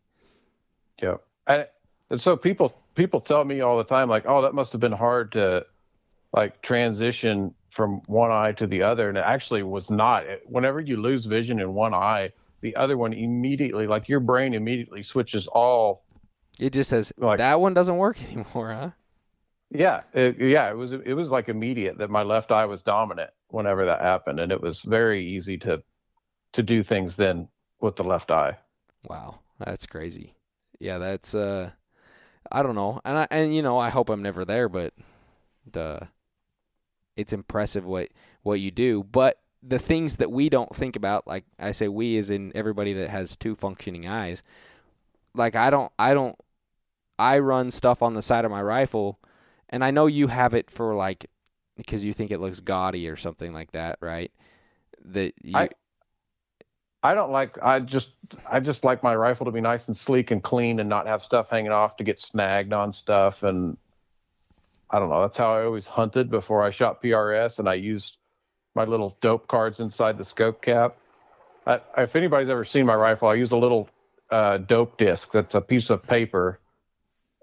[1.02, 1.16] Yeah.
[1.46, 1.66] And,
[2.10, 4.92] and so people people tell me all the time like, "Oh, that must have been
[4.92, 5.66] hard to
[6.32, 10.24] like transition from one eye to the other." And it actually was not.
[10.26, 12.30] It- Whenever you lose vision in one eye,
[12.60, 16.04] the other one immediately like your brain immediately switches all
[16.60, 18.90] It just says Like- that one doesn't work anymore, huh?
[19.74, 23.30] Yeah, it, yeah, it was it was like immediate that my left eye was dominant
[23.48, 25.82] whenever that happened and it was very easy to
[26.52, 27.48] to do things then
[27.80, 28.58] with the left eye.
[29.08, 30.34] Wow, that's crazy.
[30.78, 31.70] Yeah, that's uh,
[32.50, 34.92] I don't know, and I and you know I hope I'm never there, but
[35.70, 36.08] the
[37.16, 38.10] it's impressive what
[38.42, 42.16] what you do, but the things that we don't think about, like I say, we
[42.16, 44.42] is in everybody that has two functioning eyes,
[45.34, 46.36] like I don't, I don't,
[47.18, 49.20] I run stuff on the side of my rifle,
[49.72, 51.26] and I know you have it for like
[51.76, 54.30] because you think it looks gaudy or something like that, right?
[55.06, 55.70] That you, I-
[57.04, 58.10] I don't like I just
[58.48, 61.20] I just like my rifle to be nice and sleek and clean and not have
[61.20, 63.76] stuff hanging off to get snagged on stuff and
[64.88, 65.22] I don't know.
[65.22, 68.18] That's how I always hunted before I shot PRS and I used
[68.74, 70.96] my little dope cards inside the scope cap.
[71.66, 73.88] I, if anybody's ever seen my rifle, I use a little
[74.30, 76.60] uh, dope disc that's a piece of paper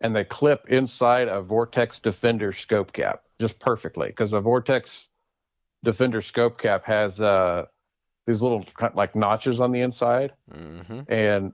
[0.01, 5.07] and they clip inside a Vortex Defender scope cap just perfectly because a Vortex
[5.83, 7.65] Defender scope cap has uh,
[8.27, 10.33] these little like notches on the inside.
[10.51, 11.53] Hmm and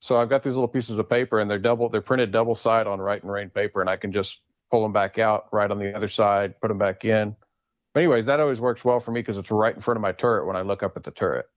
[0.00, 2.86] so I've got these little pieces of paper and they're double they're printed double side
[2.86, 4.40] on right and rain paper and I can just
[4.70, 7.36] pull them back out right on the other side put them back in.
[7.94, 10.12] But anyways that always works well for me because it's right in front of my
[10.12, 11.48] turret when I look up at the turret.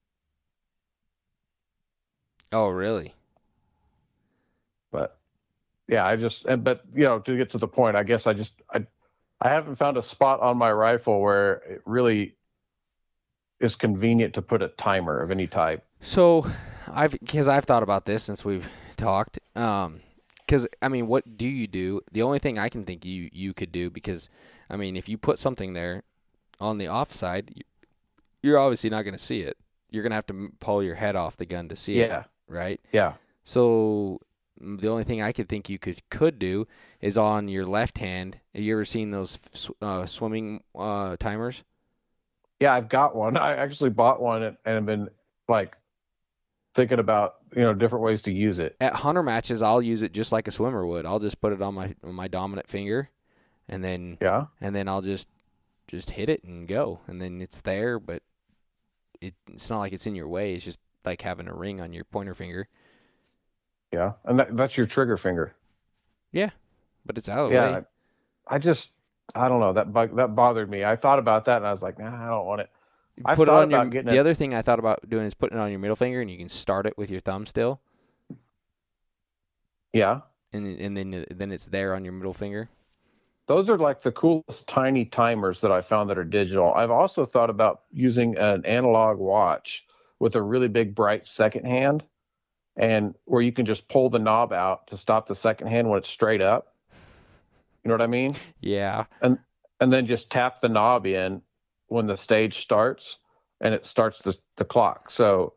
[2.51, 3.13] Oh, really?
[5.87, 8.33] Yeah I just and but you know to get to the point I guess I
[8.33, 8.85] just I
[9.41, 12.35] I haven't found a spot on my rifle where it really
[13.59, 16.45] is convenient to put a timer of any type So,
[16.87, 19.39] I've because I've thought about this since we've talked.
[19.55, 20.01] Um,
[20.45, 22.01] because I mean, what do you do?
[22.11, 24.29] The only thing I can think you you could do because
[24.69, 26.03] I mean, if you put something there
[26.59, 27.63] on the off side, you-
[28.43, 29.57] you're obviously not going to see it.
[29.89, 32.23] You're going to have to pull your head off the gun to see it, yeah
[32.47, 32.79] right?
[32.91, 33.13] yeah
[33.43, 34.19] So
[34.59, 36.67] the only thing I could think you could could do
[37.01, 38.39] is on your left hand.
[38.53, 39.37] Have you ever seen those
[39.81, 41.63] uh, swimming uh, timers?
[42.59, 43.37] Yeah, I've got one.
[43.37, 45.09] I actually bought one and, and have been
[45.47, 45.75] like
[46.73, 48.77] thinking about you know different ways to use it.
[48.79, 51.05] at hunter matches I'll use it just like a swimmer would.
[51.05, 53.09] I'll just put it on my on my dominant finger
[53.69, 55.27] and then Yeah, and then I'll just
[55.87, 56.99] just hit it and go.
[57.07, 58.23] And then it's there but
[59.21, 60.53] it it's not like it's in your way.
[60.55, 62.67] It's just like having a ring on your pointer finger.
[63.91, 65.55] Yeah, and that, that's your trigger finger.
[66.31, 66.51] Yeah,
[67.05, 67.81] but it's out of the Yeah, way.
[68.47, 68.91] I, I just
[69.35, 70.83] I don't know that bug that bothered me.
[70.83, 72.69] I thought about that and I was like, nah, I don't want it.
[73.17, 74.79] You I've put it thought on your about getting the it- other thing I thought
[74.79, 77.09] about doing is putting it on your middle finger and you can start it with
[77.09, 77.81] your thumb still
[79.93, 80.21] Yeah,
[80.53, 82.69] and and then then it's there on your middle finger.
[83.47, 86.73] those are like the coolest tiny timers that I found that are digital.
[86.73, 89.85] I've also thought about using an analog watch
[90.19, 92.03] with a really big bright second hand,
[92.77, 95.97] and where you can just pull the knob out to stop the second hand when
[95.97, 96.73] it's straight up.
[97.83, 98.35] You know what I mean?
[98.61, 99.05] Yeah.
[99.21, 99.39] and
[99.79, 101.41] and then just tap the knob in
[101.87, 103.17] when the stage starts
[103.61, 105.53] and it starts the, the clock so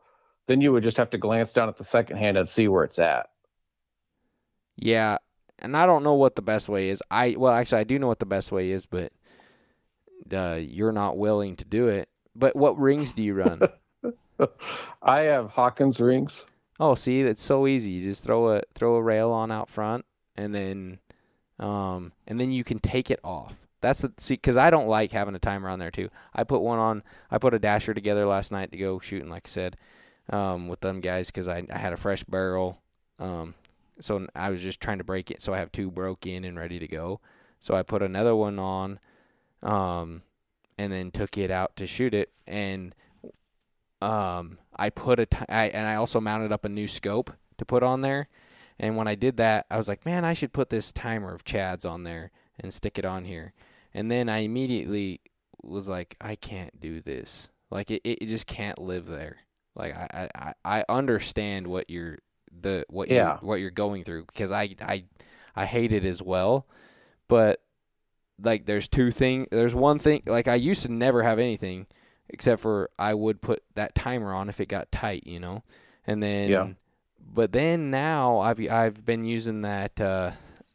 [0.47, 2.85] then you would just have to glance down at the second hand and see where
[2.85, 3.31] it's at
[4.77, 5.19] Yeah,
[5.59, 7.03] and I don't know what the best way is.
[7.11, 9.13] I well, actually, I do know what the best way is, but
[10.33, 12.09] uh, you're not willing to do it.
[12.35, 13.61] But what rings do you run?
[15.03, 16.43] I have Hawkins rings.
[16.81, 17.93] Oh, see, it's so easy.
[17.93, 20.05] You just throw a throw a rail on out front,
[20.37, 20.99] and then,
[21.59, 23.67] um, and then you can take it off.
[23.81, 26.11] That's the see, because I don't like having a timer on there too.
[26.35, 27.03] I put one on.
[27.31, 29.77] I put a dasher together last night to go shooting, like I said,
[30.31, 32.79] um, with them guys because I, I had a fresh barrel.
[33.19, 33.55] Um,
[34.01, 36.59] so I was just trying to break it, so I have two broke in and
[36.59, 37.21] ready to go.
[37.61, 39.01] So I put another one on,
[39.65, 40.23] um,
[40.77, 42.95] and then took it out to shoot it, and
[44.01, 47.65] um, I put a t- I, and I also mounted up a new scope to
[47.65, 48.29] put on there.
[48.79, 51.45] And when I did that, I was like, man, I should put this timer of
[51.45, 52.31] Chad's on there
[52.61, 53.53] and stick it on here.
[53.93, 55.21] And then I immediately
[55.63, 57.49] was like, I can't do this.
[57.71, 59.39] Like it, it just can't live there.
[59.75, 62.19] Like I, I, I understand what you're
[62.61, 63.35] the what Yeah.
[63.41, 65.05] you what you're going through because I I
[65.55, 66.67] I hate it as well.
[67.29, 67.61] But
[68.43, 71.87] like there's two thing there's one thing like I used to never have anything
[72.31, 75.63] except for I would put that timer on if it got tight, you know.
[76.07, 76.67] And then Yeah.
[77.35, 80.33] but then now I've I've been using that uh,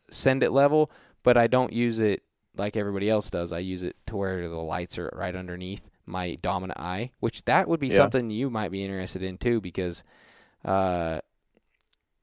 [0.09, 0.91] send it level,
[1.23, 2.23] but I don't use it
[2.55, 3.51] like everybody else does.
[3.51, 7.67] I use it to where the lights are right underneath my dominant eye, which that
[7.67, 7.97] would be Yeah.
[7.97, 10.03] something you might be interested in too, because
[10.65, 11.19] uh,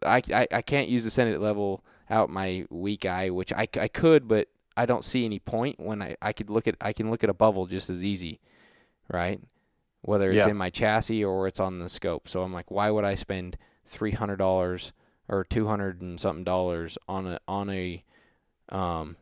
[0.04, 3.68] I, I I can't use the send it level out my weak eye, which I,
[3.80, 6.92] I could, but I don't see any point when I, I could look at I
[6.92, 8.40] can look at a bubble just as easy,
[9.12, 9.40] right?
[10.02, 10.50] Whether it's Yeah.
[10.50, 12.28] in my chassis or it's on the scope.
[12.28, 14.92] So I'm like, why would I spend three hundred dollars
[15.28, 18.02] or two hundred and something dollars on a on a
[18.70, 19.16] um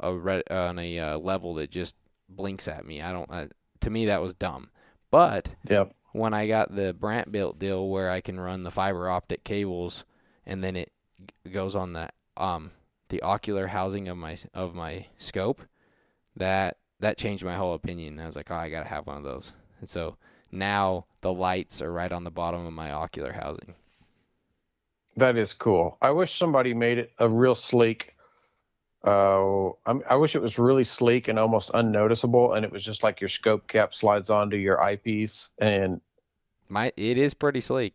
[0.00, 1.94] a red, on a uh, level that just
[2.28, 3.02] blinks at me?
[3.02, 3.30] I don't.
[3.30, 3.46] Uh,
[3.80, 4.70] to me, that was dumb.
[5.10, 5.94] But Yep.
[6.12, 10.04] when I got the Brant built deal where I can run the fiber optic cables
[10.46, 10.90] and then it
[11.44, 12.72] g- goes on the um
[13.10, 15.60] the ocular housing of my of my scope,
[16.36, 18.18] that that changed my whole opinion.
[18.18, 19.52] I was like, oh, I gotta have one of those.
[19.80, 20.16] And so
[20.50, 23.74] now the lights are right on the bottom of my ocular housing.
[25.16, 25.98] That is cool.
[26.02, 28.14] I wish somebody made it a real sleek.
[29.06, 33.02] Uh, I'm, I wish it was really sleek and almost unnoticeable, and it was just
[33.02, 35.50] like your scope cap slides onto your eyepiece.
[35.58, 36.00] And
[36.68, 37.94] My it is pretty sleek.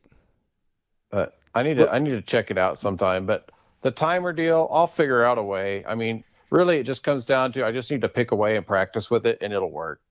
[1.10, 3.26] But I need to I need to check it out sometime.
[3.26, 3.50] But
[3.82, 5.84] the timer deal, I'll figure out a way.
[5.86, 8.66] I mean, really, it just comes down to I just need to pick away and
[8.66, 10.02] practice with it, and it'll work.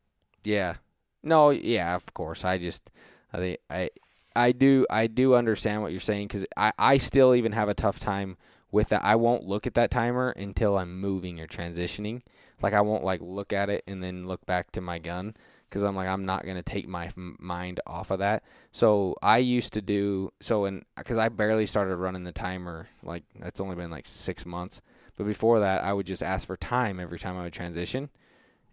[0.45, 0.75] Yeah.
[1.23, 2.45] No, yeah, of course.
[2.45, 2.91] I just
[3.33, 3.91] I think I
[4.37, 7.75] I do I do understand what you're saying cuz I I still even have a
[7.75, 8.37] tough time
[8.71, 9.05] with that.
[9.05, 12.23] I won't look at that timer until I'm moving or transitioning.
[12.63, 15.35] Like I won't like look at it and then look back to my gun
[15.71, 18.43] cuz I'm like I'm not going to take my mind off of that.
[18.71, 23.25] So I used to do so and cuz I barely started running the timer like
[23.41, 24.81] it's only been like 6 months.
[25.19, 28.09] But before that, I would just ask for time every time I would transition.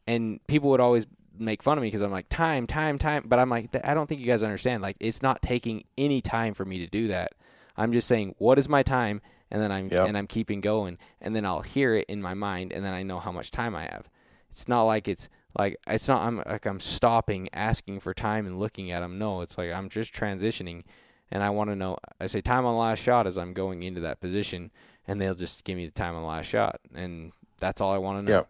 [0.08, 3.24] And people would always make fun of me because I'm like time, time, time.
[3.26, 4.84] But I'm like, I don't think you guys understand.
[4.84, 7.34] Like, it's not taking any time for me to do that.
[7.76, 9.22] I'm just saying, what is my time,
[9.52, 10.08] and then I'm Yep.
[10.08, 13.04] and I'm keeping going, and then I'll hear it in my mind, and then I
[13.04, 14.10] know how much time I have.
[14.52, 15.28] It's not like it's
[15.58, 16.22] like it's not.
[16.22, 19.18] I'm like I'm stopping, asking for time, and looking at them.
[19.18, 20.84] No, it's like I'm just transitioning,
[21.32, 21.98] and I want to know.
[22.22, 24.72] I say time on last shot as I'm going into that position,
[25.08, 28.26] and they'll just give me the time on last shot, and that's all I want
[28.26, 28.38] to know.
[28.38, 28.49] Yep.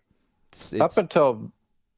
[0.51, 1.51] It's, up until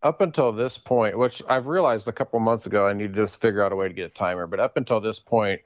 [0.04, 3.42] up until this point, which I've realized a couple months ago, I need to just
[3.42, 4.48] figure out a way to get a timer.
[4.48, 5.62] But up until this point,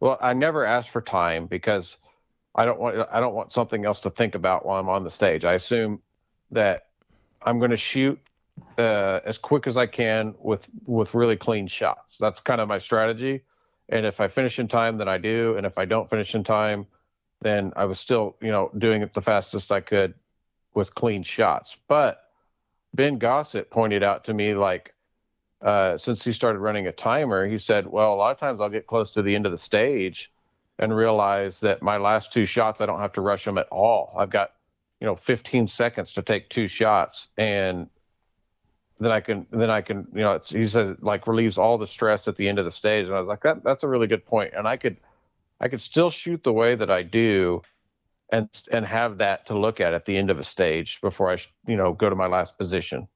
[0.00, 1.98] well, I never asked for time because
[2.54, 5.10] I don't want I don't want something else to think about while I'm on the
[5.10, 5.44] stage.
[5.44, 6.00] I assume
[6.50, 6.86] that
[7.42, 8.18] I'm going to shoot
[8.78, 12.18] uh, as quick as I can with with really clean shots.
[12.18, 13.42] That's kind of my strategy.
[13.88, 15.54] And if I finish in time, then I do.
[15.56, 16.86] And if I don't finish in time,
[17.40, 20.14] then I was still, you know, doing it the fastest I could
[20.74, 21.76] with clean shots.
[21.88, 22.22] But
[22.94, 24.94] Ben Gossett pointed out to me, like,
[25.62, 28.68] uh, since he started running a timer, he said, well, a lot of times I'll
[28.68, 30.30] get close to the end of the stage
[30.78, 34.14] and realize that my last two shots, I don't have to rush them at all.
[34.18, 34.52] I've got,
[35.00, 37.28] you know, 15 seconds to take two shots.
[37.38, 37.88] And
[39.00, 41.86] then I can, then I can, you know, he says it like relieves all the
[41.86, 43.06] stress at the end of the stage.
[43.06, 44.52] And I was like, that, that's a really good point.
[44.54, 44.98] And I could,
[45.60, 47.62] I could still shoot the way that I do
[48.30, 51.38] and and have that to look at at the end of a stage before I
[51.66, 53.08] you know go to my last position.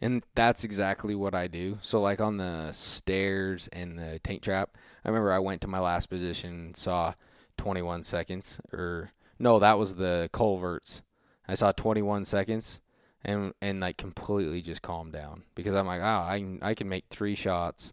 [0.00, 1.78] And that's exactly what I do.
[1.80, 5.80] So like on the stairs and the tank trap, I remember I went to my
[5.80, 7.14] last position, saw
[7.56, 9.10] 21 seconds or
[9.40, 11.02] no, that was the culverts.
[11.48, 12.80] I saw 21 seconds
[13.24, 16.88] and and like completely just calmed down because I'm like, "Oh, I can I can
[16.88, 17.92] make 3 shots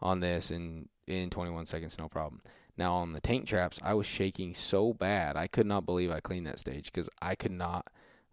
[0.00, 2.42] on this in in 21 seconds no problem."
[2.78, 5.36] Now on the tank traps, I was shaking so bad.
[5.36, 7.86] I could not believe I cleaned that stage cuz I could not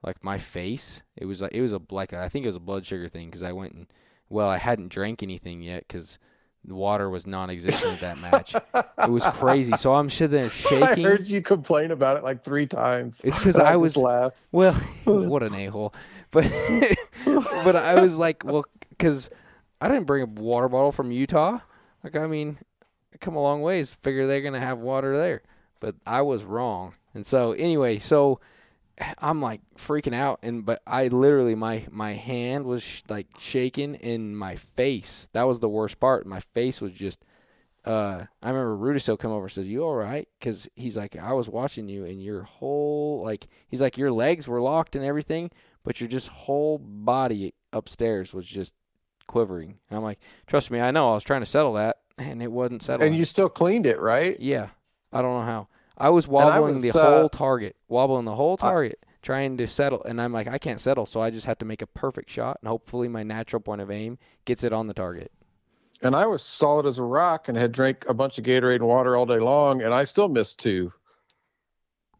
[0.05, 2.59] like my face it was like it was a like i think it was a
[2.59, 3.87] blood sugar thing because i went and
[4.27, 6.19] well i hadn't drank anything yet because
[6.65, 8.55] The water was non-existent at that match.
[8.55, 9.75] It was crazy.
[9.77, 10.83] So I'm sitting there shaking.
[11.05, 13.19] I heard you complain about it like three times.
[13.23, 14.41] It's because I just was- laughed.
[14.51, 14.73] Well,
[15.03, 15.93] what an a hole.
[16.31, 16.45] But
[17.25, 19.29] but I was like, well, because
[19.81, 21.59] I didn't bring a water bottle from Utah.
[22.03, 22.72] Like, I mean, I
[23.23, 23.95] come a long ways.
[23.95, 25.41] Figure they're gonna have water there,
[25.79, 26.93] but I was wrong.
[27.13, 28.39] And so anyway, so
[29.17, 33.95] I'm like freaking out, and but I literally my my hand was sh- like shaking
[33.95, 35.29] in my face.
[35.33, 36.25] That was the worst part.
[36.25, 37.23] My face was just.
[37.85, 41.17] Uh, I remember Rudy still come over and says, "You all right?" Because he's like,
[41.17, 45.03] "I was watching you, and your whole like he's like your legs were locked and
[45.03, 45.51] everything,
[45.83, 48.73] but your just whole body upstairs was just
[49.27, 51.11] quivering." And I'm like, "Trust me, I know.
[51.11, 53.07] I was trying to settle that, and it wasn't settled.
[53.07, 54.39] And you still cleaned it, right?
[54.39, 54.69] yeah,
[55.11, 55.67] I don't know how.
[55.97, 59.57] I was I wobbling was, the uh, whole target, wobbling the whole I- target, trying
[59.57, 61.87] to settle, and I'm like, I can't settle, so I just have to make a
[61.87, 65.31] perfect shot, and hopefully my natural point of aim gets it on the target.
[66.01, 68.87] And I was solid as a rock and had drank a bunch of Gatorade and
[68.87, 70.91] water all day long, and I still missed two.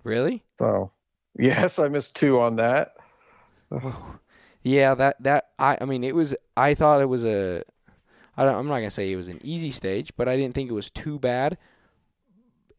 [0.03, 0.43] Really?
[0.59, 0.91] So,
[1.37, 2.93] yes, I missed two on that.
[4.61, 7.63] Yeah, that that I I mean it was I thought it was a
[8.37, 10.69] I don't I'm not gonna say it was an easy stage, but I didn't think
[10.69, 11.57] it was too bad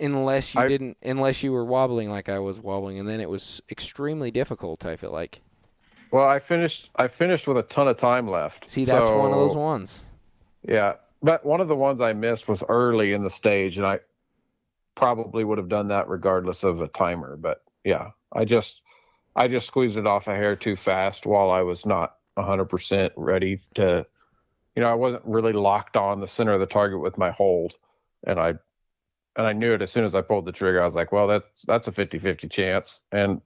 [0.01, 3.31] unless you I- didn't unless you were wobbling like I was wobbling and then it
[3.31, 5.41] was extremely difficult, I feel like.
[6.11, 6.91] Well, I finished.
[6.97, 8.69] I finished with a ton of time left.
[8.69, 10.05] See, that's one of those ones.
[10.63, 13.99] Yeah, but one of the ones I missed was early in the stage, and I
[14.95, 17.37] probably would have done that regardless of a timer.
[17.37, 18.83] But yeah, I just
[19.35, 23.61] I just squeezed it off a hair too fast while I was not 100% ready
[23.75, 24.07] to.
[24.77, 27.75] You know, I wasn't really locked on the center of the target with my hold,
[28.27, 28.55] and I
[29.37, 30.83] and I knew it as soon as I pulled the trigger.
[30.83, 33.41] I was like, well, that's that's a 50-50 chance, and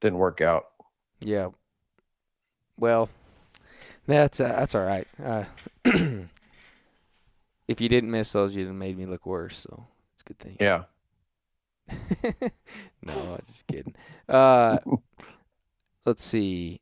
[0.00, 0.66] didn't work out.
[1.20, 1.48] Yeah.
[2.78, 3.08] Well,
[4.06, 5.06] that's uh, that's all right.
[5.22, 5.44] Uh,
[7.68, 9.56] if you didn't miss those, you'd have made me look worse.
[9.56, 10.56] So it's a good thing.
[10.60, 10.84] Yeah.
[13.02, 13.94] no, I'm just kidding.
[14.28, 14.78] Uh,
[16.06, 16.80] let's see.